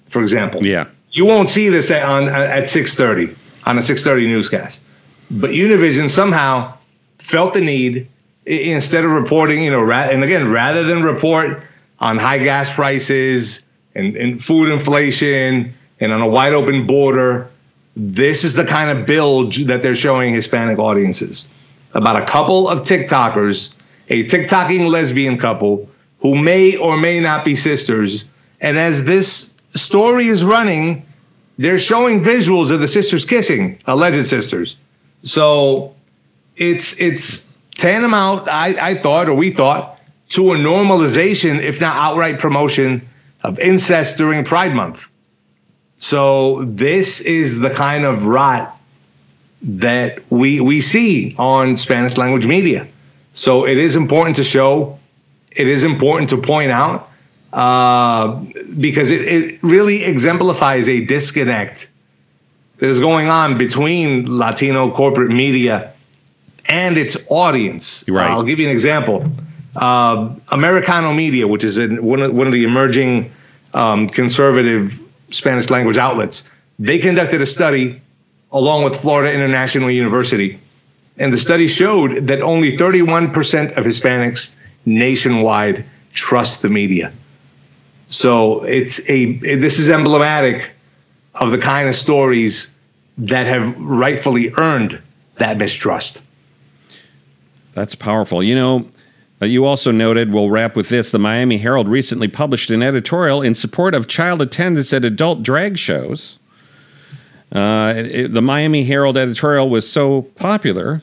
for 0.07 0.23
example. 0.23 0.65
yeah. 0.65 0.87
You 1.11 1.25
won't 1.25 1.49
see 1.49 1.71
this 1.71 1.91
at, 1.91 2.03
on 2.03 2.29
at 2.29 2.65
6:30 2.65 3.35
on 3.67 3.79
a 3.79 3.81
6:30 3.81 4.27
newscast. 4.29 4.83
But 5.31 5.51
Univision 5.51 6.09
somehow 6.09 6.75
felt 7.19 7.55
the 7.55 7.61
need 7.61 8.09
instead 8.47 9.05
of 9.05 9.11
reporting, 9.11 9.63
you 9.63 9.71
know, 9.71 9.83
ra- 9.83 10.09
and 10.11 10.25
again, 10.25 10.51
rather 10.51 10.83
than 10.83 11.03
report 11.03 11.63
on 12.01 12.19
high 12.19 12.39
gas 12.39 12.73
prices 12.73 13.63
and, 13.95 14.17
and 14.17 14.43
food 14.43 14.71
inflation 14.71 15.75
and 16.01 16.13
on 16.13 16.21
a 16.23 16.29
wide 16.29 16.55
open 16.55 16.87
border, 16.87 17.51
this 17.97 18.45
is 18.45 18.55
the 18.55 18.65
kind 18.65 18.97
of 18.97 19.07
bilge 19.07 19.65
that 19.65 19.83
they're 19.83 19.97
showing 19.97 20.33
Hispanic 20.33 20.79
audiences 20.79 21.49
about 21.95 22.23
a 22.23 22.27
couple 22.27 22.69
of 22.69 22.87
TikTokers, 22.87 23.75
a 24.11 24.25
TikToking 24.25 24.89
lesbian 24.91 25.39
couple 25.39 25.89
who 26.21 26.41
may 26.41 26.77
or 26.77 26.97
may 26.97 27.21
not 27.21 27.45
be 27.45 27.55
sisters. 27.55 28.25
And 28.61 28.77
as 28.79 29.05
this 29.05 29.55
story 29.75 30.27
is 30.27 30.45
running, 30.45 31.05
they're 31.59 31.79
showing 31.79 32.23
visuals 32.23 32.71
of 32.71 32.81
the 32.81 32.89
sisters 32.89 33.25
kissing, 33.25 33.79
alleged 33.87 34.27
sisters. 34.27 34.77
So 35.23 35.95
it's 36.57 36.99
it's 37.01 37.49
tantamount, 37.77 38.49
I, 38.49 38.91
I 38.91 38.95
thought, 38.95 39.29
or 39.29 39.35
we 39.35 39.51
thought, 39.51 39.99
to 40.31 40.53
a 40.53 40.57
normalization, 40.57 41.61
if 41.61 41.81
not 41.81 41.97
outright 41.97 42.39
promotion, 42.39 43.09
of 43.43 43.59
incest 43.59 44.19
during 44.19 44.45
Pride 44.45 44.75
Month. 44.75 45.07
So 45.97 46.65
this 46.65 47.21
is 47.21 47.61
the 47.61 47.71
kind 47.71 48.05
of 48.05 48.27
rot 48.27 48.77
that 49.63 50.23
we 50.31 50.61
we 50.61 50.81
see 50.81 51.35
on 51.39 51.77
Spanish 51.77 52.17
language 52.17 52.47
media. 52.47 52.87
So 53.39 53.69
it 53.69 53.79
is 53.79 53.95
important 53.95 54.35
to 54.37 54.45
show. 54.45 54.99
It 55.53 55.69
is 55.69 55.85
important 55.85 56.29
to 56.31 56.39
point 56.39 56.73
out 56.73 57.09
uh, 57.53 58.45
because 58.81 59.13
it, 59.13 59.23
it 59.23 59.63
really 59.63 60.03
exemplifies 60.03 60.89
a 60.89 61.05
disconnect 61.05 61.89
that 62.79 62.87
is 62.87 62.99
going 62.99 63.29
on 63.29 63.57
between 63.57 64.27
Latino 64.27 64.91
corporate 64.91 65.31
media 65.31 65.93
and 66.67 66.99
its 66.99 67.17
audience. 67.31 68.05
Right. 68.09 68.29
I'll 68.29 68.43
give 68.43 68.59
you 68.59 68.67
an 68.67 68.73
example. 68.73 69.25
Uh, 69.77 70.35
Americano 70.49 71.13
Media, 71.13 71.47
which 71.47 71.63
is 71.63 71.79
in 71.79 72.03
one 72.03 72.21
of, 72.21 72.35
one 72.35 72.49
of 72.49 72.53
the 72.53 72.65
emerging 72.65 73.33
um, 73.73 74.09
conservative 74.09 75.01
Spanish 75.31 75.71
language 75.71 75.97
outlets, 75.97 76.43
they 76.81 76.99
conducted 76.99 77.41
a 77.41 77.47
study 77.47 78.03
along 78.51 78.83
with 78.83 78.97
Florida 78.97 79.33
International 79.33 79.93
University. 79.93 80.59
And 81.19 81.33
the 81.33 81.39
study 81.39 81.69
showed 81.69 82.27
that 82.27 82.43
only 82.43 82.77
31% 82.77 83.77
of 83.77 83.85
Hispanics 83.85 84.55
nationwide 84.87 85.85
trust 86.13 86.63
the 86.63 86.69
media. 86.69 87.13
So 88.07 88.63
it's 88.65 89.01
a 89.09 89.37
this 89.39 89.79
is 89.79 89.91
emblematic 89.91 90.71
of 91.35 91.51
the 91.51 91.59
kind 91.59 91.89
of 91.89 91.95
stories 91.95 92.73
that 93.19 93.47
have 93.47 93.79
rightfully 93.79 94.53
earned 94.55 95.01
that 95.37 95.59
mistrust. 95.59 96.23
That's 97.75 97.95
powerful. 97.95 98.43
You 98.43 98.55
know, 98.55 98.89
uh, 99.41 99.47
you 99.47 99.65
also 99.65 99.93
noted, 99.93 100.33
we'll 100.33 100.51
wrap 100.51 100.75
with 100.75 100.89
this 100.89 101.11
the 101.11 101.19
Miami 101.19 101.59
Herald 101.59 101.89
recently 101.89 102.29
published 102.29 102.71
an 102.71 102.83
editorial 102.83 103.43
in 103.43 103.55
support 103.55 103.95
of 103.95 104.09
child 104.09 104.43
attendance 104.43 104.93
at 104.93 105.05
adult 105.05 105.43
drag 105.43 105.79
shows. 105.79 106.39
Uh, 107.53 107.95
it, 107.97 108.35
the 108.35 108.43
Miami 108.43 108.85
Herald 108.85 109.17
editorial 109.17 109.69
was 109.71 109.91
so 109.91 110.23
popular, 110.37 111.03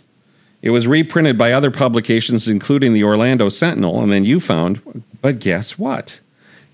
it 0.65 0.71
was 0.71 0.87
reprinted 0.87 1.37
by 1.37 1.53
other 1.53 1.69
publications, 1.69 2.47
including 2.47 2.93
the 2.93 3.03
Orlando 3.03 3.49
Sentinel, 3.49 4.01
and 4.01 4.11
then 4.11 4.25
you 4.25 4.39
found, 4.39 4.81
but 5.21 5.37
guess 5.37 5.77
what? 5.77 6.21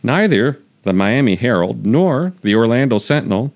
Neither 0.01 0.58
the 0.84 0.93
Miami 0.93 1.36
Herald 1.36 1.86
nor 1.86 2.32
the 2.41 2.56
Orlando 2.56 2.99
Sentinel 2.99 3.54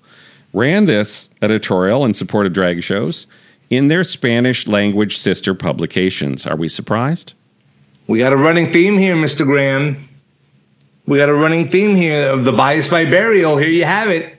ran 0.52 0.84
this 0.84 1.30
editorial 1.40 2.04
in 2.04 2.12
support 2.12 2.44
of 2.44 2.52
drag 2.52 2.82
shows 2.82 3.26
in 3.70 3.88
their 3.88 4.04
Spanish 4.04 4.66
language 4.66 5.16
sister 5.16 5.54
publications. 5.54 6.46
Are 6.46 6.54
we 6.54 6.68
surprised? 6.68 7.32
We 8.06 8.18
got 8.18 8.34
a 8.34 8.36
running 8.36 8.70
theme 8.70 8.98
here, 8.98 9.16
Mr. 9.16 9.46
Graham. 9.46 10.06
We 11.06 11.16
got 11.16 11.30
a 11.30 11.34
running 11.34 11.70
theme 11.70 11.96
here 11.96 12.28
of 12.28 12.44
the 12.44 12.52
bias 12.52 12.88
by 12.88 13.06
burial. 13.06 13.56
Here 13.56 13.70
you 13.70 13.86
have 13.86 14.10
it. 14.10 14.38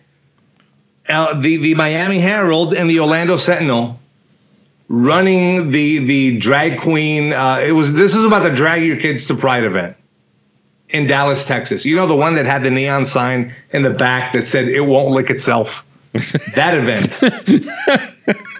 Uh, 1.09 1.41
the 1.41 1.57
the 1.57 1.73
Miami 1.73 2.19
Herald 2.19 2.75
and 2.75 2.87
the 2.87 2.99
Orlando 2.99 3.35
Sentinel 3.35 3.99
running 4.89 5.71
the 5.71 5.99
the 5.99 6.37
drag 6.39 6.79
queen. 6.79 7.33
Uh, 7.33 7.59
it 7.63 7.71
was 7.71 7.93
this 7.93 8.15
is 8.15 8.23
about 8.23 8.43
the 8.43 8.55
drag 8.55 8.83
your 8.83 8.97
kids 8.97 9.27
to 9.27 9.35
Pride 9.35 9.63
event 9.63 9.95
in 10.89 11.07
Dallas, 11.07 11.45
Texas. 11.45 11.85
You 11.85 11.95
know 11.95 12.07
the 12.07 12.15
one 12.15 12.35
that 12.35 12.45
had 12.45 12.63
the 12.63 12.71
neon 12.71 13.05
sign 13.05 13.53
in 13.71 13.83
the 13.83 13.91
back 13.91 14.33
that 14.33 14.45
said 14.45 14.67
"It 14.67 14.81
won't 14.81 15.09
lick 15.09 15.29
itself." 15.29 15.85
that 16.55 16.73
event. 16.73 17.21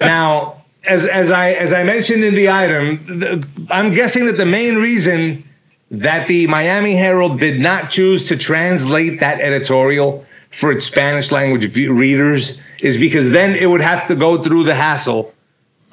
now, 0.02 0.62
as 0.86 1.08
as 1.08 1.32
I 1.32 1.52
as 1.52 1.74
I 1.74 1.84
mentioned 1.84 2.24
in 2.24 2.36
the 2.36 2.50
item, 2.50 3.06
the, 3.06 3.48
I'm 3.70 3.92
guessing 3.92 4.26
that 4.26 4.38
the 4.38 4.46
main 4.46 4.76
reason 4.76 5.44
that 5.90 6.28
the 6.28 6.48
Miami 6.48 6.96
Herald 6.96 7.40
did 7.40 7.62
not 7.62 7.90
choose 7.92 8.28
to 8.28 8.38
translate 8.38 9.22
that 9.22 9.40
editorial 9.40 10.26
for 10.52 10.72
its 10.72 10.84
Spanish 10.84 11.32
language 11.32 11.76
readers 11.76 12.60
is 12.80 12.98
because 12.98 13.32
then 13.32 13.56
it 13.56 13.68
would 13.68 13.82
have 13.82 14.08
to 14.10 14.16
go 14.16 14.42
through 14.42 14.64
the 14.64 14.76
hassle 14.76 15.34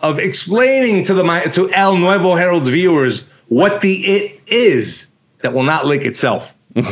of 0.04 0.18
explaining 0.18 1.02
to 1.04 1.14
the 1.14 1.50
to 1.54 1.72
El 1.72 1.96
Nuevo 1.96 2.36
Herald's 2.36 2.68
viewers 2.68 3.26
what 3.48 3.80
the 3.80 3.94
it 4.06 4.40
is 4.46 5.10
that 5.40 5.54
will 5.54 5.62
not 5.62 5.86
lick 5.86 6.02
itself. 6.02 6.54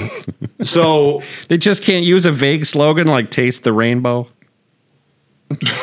so 0.61 1.22
they 1.48 1.59
just 1.59 1.83
can't 1.83 2.05
use 2.05 2.25
a 2.25 2.33
vague 2.33 2.64
slogan 2.64 3.07
like 3.07 3.31
"Taste 3.31 3.64
the 3.64 3.72
Rainbow." 3.72 4.29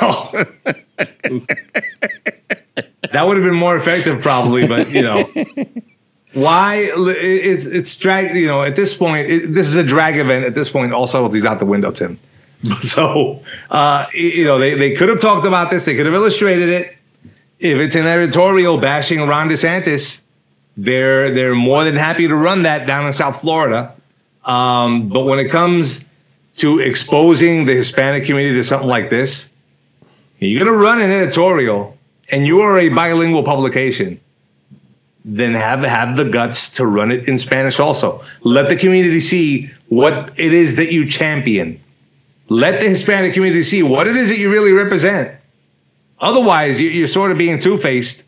Oh. 0.02 0.32
that 3.12 3.28
would 3.28 3.38
have 3.38 3.46
been 3.46 3.54
more 3.54 3.78
effective, 3.78 4.22
probably, 4.22 4.68
but 4.68 4.90
you 4.90 5.04
know. 5.04 5.30
Why 6.34 6.92
it's 6.96 7.66
it's 7.66 7.98
drag 7.98 8.36
you 8.36 8.48
know 8.48 8.62
at 8.62 8.76
this 8.76 8.94
point 8.94 9.30
it, 9.30 9.52
this 9.52 9.68
is 9.68 9.76
a 9.76 9.84
drag 9.84 10.16
event 10.16 10.46
at 10.46 10.54
this 10.54 10.70
point 10.70 10.94
all 10.94 11.08
subtleties 11.08 11.44
out 11.44 11.58
the 11.58 11.66
window 11.66 11.92
Tim 11.92 12.20
so 12.82 13.44
uh, 13.72 14.06
you 14.14 14.46
know 14.46 14.60
they, 14.60 14.76
they 14.76 14.94
could 14.94 15.10
have 15.10 15.20
talked 15.20 15.48
about 15.48 15.72
this 15.72 15.86
they 15.86 15.96
could 15.96 16.06
have 16.06 16.14
illustrated 16.14 16.70
it 16.70 16.99
if 17.60 17.78
it's 17.78 17.96
an 17.96 18.08
editorial 18.08 18.78
bashing 18.78 19.20
Ron 19.28 19.50
DeSantis 19.50 20.22
they're 20.78 21.32
they're 21.32 21.56
more 21.56 21.84
than 21.84 21.96
happy 21.96 22.28
to 22.28 22.36
run 22.36 22.64
that 22.64 22.88
down 22.88 23.06
in 23.06 23.14
South 23.14 23.42
Florida 23.42 23.94
um, 24.46 25.10
but 25.10 25.26
when 25.26 25.40
it 25.40 25.50
comes 25.50 26.06
to 26.58 26.80
exposing 26.80 27.66
the 27.66 27.74
Hispanic 27.74 28.26
community 28.26 28.56
to 28.56 28.64
something 28.64 28.88
like 28.88 29.10
this 29.10 29.50
you're 30.40 30.64
going 30.64 30.72
to 30.72 30.78
run 30.78 31.02
an 31.02 31.12
editorial 31.12 31.98
and 32.32 32.48
you 32.48 32.62
are 32.62 32.78
a 32.78 32.90
bilingual 32.90 33.44
publication 33.44 34.20
then 35.26 35.54
have 35.54 35.82
have 35.82 36.16
the 36.16 36.26
guts 36.26 36.72
to 36.72 36.86
run 36.86 37.12
it 37.12 37.28
in 37.28 37.38
Spanish 37.38 37.80
also. 37.80 38.24
Let 38.42 38.70
the 38.70 38.76
community 38.76 39.20
see 39.20 39.70
what 39.90 40.32
it 40.38 40.54
is 40.54 40.76
that 40.78 40.92
you 40.92 41.06
champion. 41.06 41.80
Let 42.48 42.80
the 42.80 42.90
Hispanic 42.90 43.34
community 43.34 43.64
see 43.64 43.84
what 43.84 44.08
it 44.08 44.16
is 44.16 44.30
that 44.30 44.40
you 44.40 44.52
really 44.52 44.72
represent. 44.72 45.39
Otherwise, 46.22 46.82
you're 46.82 47.08
sort 47.08 47.32
of 47.32 47.38
being 47.38 47.60
two 47.60 47.78
faced 47.78 48.24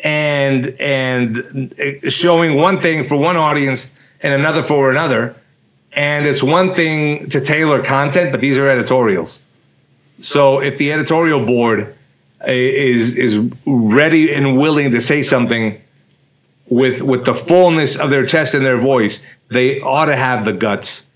and 0.00 0.68
and 0.80 1.74
showing 2.08 2.56
one 2.56 2.80
thing 2.80 3.06
for 3.06 3.16
one 3.16 3.36
audience 3.36 3.92
and 4.22 4.34
another 4.34 4.62
for 4.62 4.90
another. 4.90 5.36
And 5.92 6.26
it's 6.26 6.42
one 6.42 6.74
thing 6.74 7.28
to 7.30 7.40
tailor 7.40 7.82
content, 7.82 8.30
but 8.30 8.40
these 8.40 8.56
are 8.56 8.68
editorials. 8.68 9.40
So 10.20 10.60
if 10.60 10.78
the 10.78 10.92
editorial 10.92 11.44
board 11.44 11.94
eh, 12.42 12.52
is 12.52 13.16
is 13.16 13.38
ready 13.66 14.32
and 14.32 14.58
willing 14.58 14.90
to 14.92 15.00
say 15.00 15.22
something 15.22 15.80
with 16.68 17.02
with 17.02 17.24
the 17.24 17.34
fullness 17.34 17.96
of 17.96 18.10
their 18.10 18.24
chest 18.24 18.54
and 18.54 18.64
their 18.64 18.78
voice, 18.78 19.22
they 19.48 19.80
ought 19.80 20.06
to 20.06 20.16
have 20.16 20.44
the 20.44 20.52
guts 20.52 21.06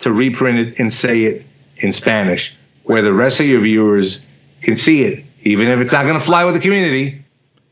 to 0.00 0.12
reprint 0.12 0.58
it 0.58 0.78
and 0.78 0.92
say 0.92 1.24
it 1.24 1.46
in 1.76 1.92
Spanish, 1.92 2.56
where 2.84 3.02
the 3.02 3.12
rest 3.12 3.40
of 3.40 3.46
your 3.46 3.60
viewers 3.60 4.20
can 4.62 4.76
see 4.76 5.04
it, 5.04 5.24
even 5.42 5.68
if 5.68 5.80
it's 5.80 5.92
not 5.92 6.04
going 6.04 6.18
to 6.18 6.24
fly 6.24 6.44
with 6.44 6.54
the 6.54 6.60
community. 6.60 7.24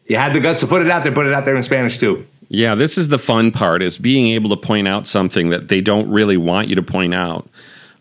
You 0.06 0.16
had 0.16 0.32
the 0.34 0.40
guts 0.40 0.60
to 0.60 0.66
put 0.66 0.82
it 0.82 0.90
out 0.90 1.04
there, 1.04 1.12
put 1.12 1.26
it 1.26 1.32
out 1.32 1.44
there 1.44 1.54
in 1.54 1.62
Spanish 1.62 1.98
too. 1.98 2.26
Yeah, 2.48 2.74
this 2.74 2.98
is 2.98 3.08
the 3.08 3.18
fun 3.18 3.52
part: 3.52 3.82
is 3.82 3.96
being 3.96 4.28
able 4.28 4.50
to 4.50 4.56
point 4.56 4.88
out 4.88 5.06
something 5.06 5.50
that 5.50 5.68
they 5.68 5.80
don't 5.80 6.10
really 6.10 6.36
want 6.36 6.68
you 6.68 6.74
to 6.74 6.82
point 6.82 7.14
out. 7.14 7.48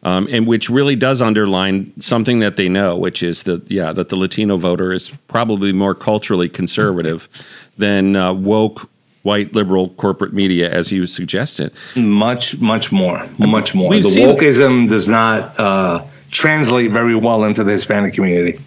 Um, 0.01 0.29
and 0.31 0.47
which 0.47 0.69
really 0.69 0.95
does 0.95 1.21
underline 1.21 1.91
something 1.99 2.39
that 2.39 2.55
they 2.55 2.69
know, 2.69 2.95
which 2.95 3.21
is 3.21 3.43
that 3.43 3.69
yeah, 3.69 3.91
that 3.91 4.09
the 4.09 4.15
Latino 4.15 4.55
voter 4.57 4.93
is 4.93 5.11
probably 5.27 5.73
more 5.73 5.93
culturally 5.93 6.49
conservative 6.49 7.27
than 7.77 8.15
uh, 8.15 8.33
woke 8.33 8.89
white 9.23 9.53
liberal 9.53 9.89
corporate 9.89 10.33
media, 10.33 10.71
as 10.71 10.91
you 10.91 11.05
suggested. 11.05 11.73
Much, 11.95 12.57
much 12.57 12.91
more, 12.91 13.27
much 13.37 13.75
more. 13.75 13.89
We've 13.89 14.03
the 14.03 14.09
wokeism 14.09 14.89
does 14.89 15.07
not 15.07 15.59
uh, 15.59 16.05
translate 16.31 16.91
very 16.91 17.15
well 17.15 17.43
into 17.43 17.63
the 17.63 17.73
Hispanic 17.73 18.13
community. 18.13 18.59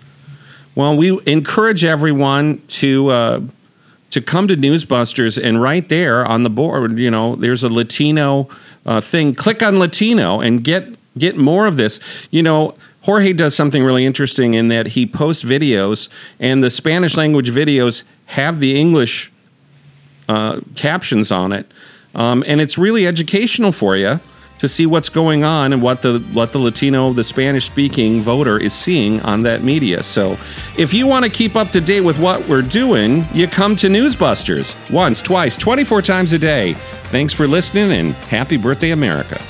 Well, 0.74 0.96
we 0.96 1.18
encourage 1.26 1.84
everyone 1.84 2.62
to 2.68 3.08
uh, 3.10 3.40
to 4.10 4.20
come 4.20 4.48
to 4.48 4.56
Newsbusters, 4.56 5.42
and 5.42 5.60
right 5.60 5.86
there 5.88 6.24
on 6.24 6.42
the 6.42 6.50
board, 6.50 6.98
you 6.98 7.10
know, 7.10 7.36
there's 7.36 7.62
a 7.62 7.68
Latino 7.68 8.48
uh, 8.86 9.00
thing. 9.00 9.34
Click 9.34 9.62
on 9.62 9.78
Latino 9.78 10.40
and 10.40 10.64
get 10.64 10.88
get 11.18 11.36
more 11.36 11.66
of 11.66 11.76
this. 11.76 12.00
You 12.30 12.42
know. 12.42 12.74
Jorge 13.04 13.32
does 13.32 13.52
something 13.52 13.82
really 13.82 14.06
interesting 14.06 14.54
in 14.54 14.68
that 14.68 14.86
he 14.86 15.06
posts 15.06 15.42
videos, 15.42 16.08
and 16.38 16.62
the 16.62 16.70
Spanish 16.70 17.16
language 17.16 17.50
videos 17.50 18.04
have 18.26 18.60
the 18.60 18.78
English 18.78 19.32
uh, 20.28 20.60
captions 20.76 21.32
on 21.32 21.50
it, 21.50 21.68
um, 22.14 22.44
and 22.46 22.60
it's 22.60 22.78
really 22.78 23.04
educational 23.04 23.72
for 23.72 23.96
you 23.96 24.20
to 24.62 24.68
see 24.68 24.86
what's 24.86 25.08
going 25.08 25.42
on 25.42 25.72
and 25.72 25.82
what 25.82 26.02
the 26.02 26.20
what 26.32 26.52
the 26.52 26.58
Latino, 26.58 27.12
the 27.12 27.24
Spanish 27.24 27.66
speaking 27.66 28.20
voter 28.20 28.60
is 28.60 28.72
seeing 28.72 29.20
on 29.22 29.42
that 29.42 29.64
media. 29.64 30.04
So, 30.04 30.38
if 30.78 30.94
you 30.94 31.08
want 31.08 31.24
to 31.24 31.30
keep 31.30 31.56
up 31.56 31.70
to 31.70 31.80
date 31.80 32.02
with 32.02 32.16
what 32.20 32.46
we're 32.48 32.62
doing, 32.62 33.26
you 33.34 33.48
come 33.48 33.74
to 33.74 33.88
Newsbusters 33.88 34.76
once, 34.88 35.20
twice, 35.20 35.56
24 35.56 36.02
times 36.02 36.32
a 36.32 36.38
day. 36.38 36.74
Thanks 37.10 37.32
for 37.32 37.48
listening 37.48 37.90
and 37.90 38.14
happy 38.14 38.56
birthday, 38.56 38.92
America. 38.92 39.42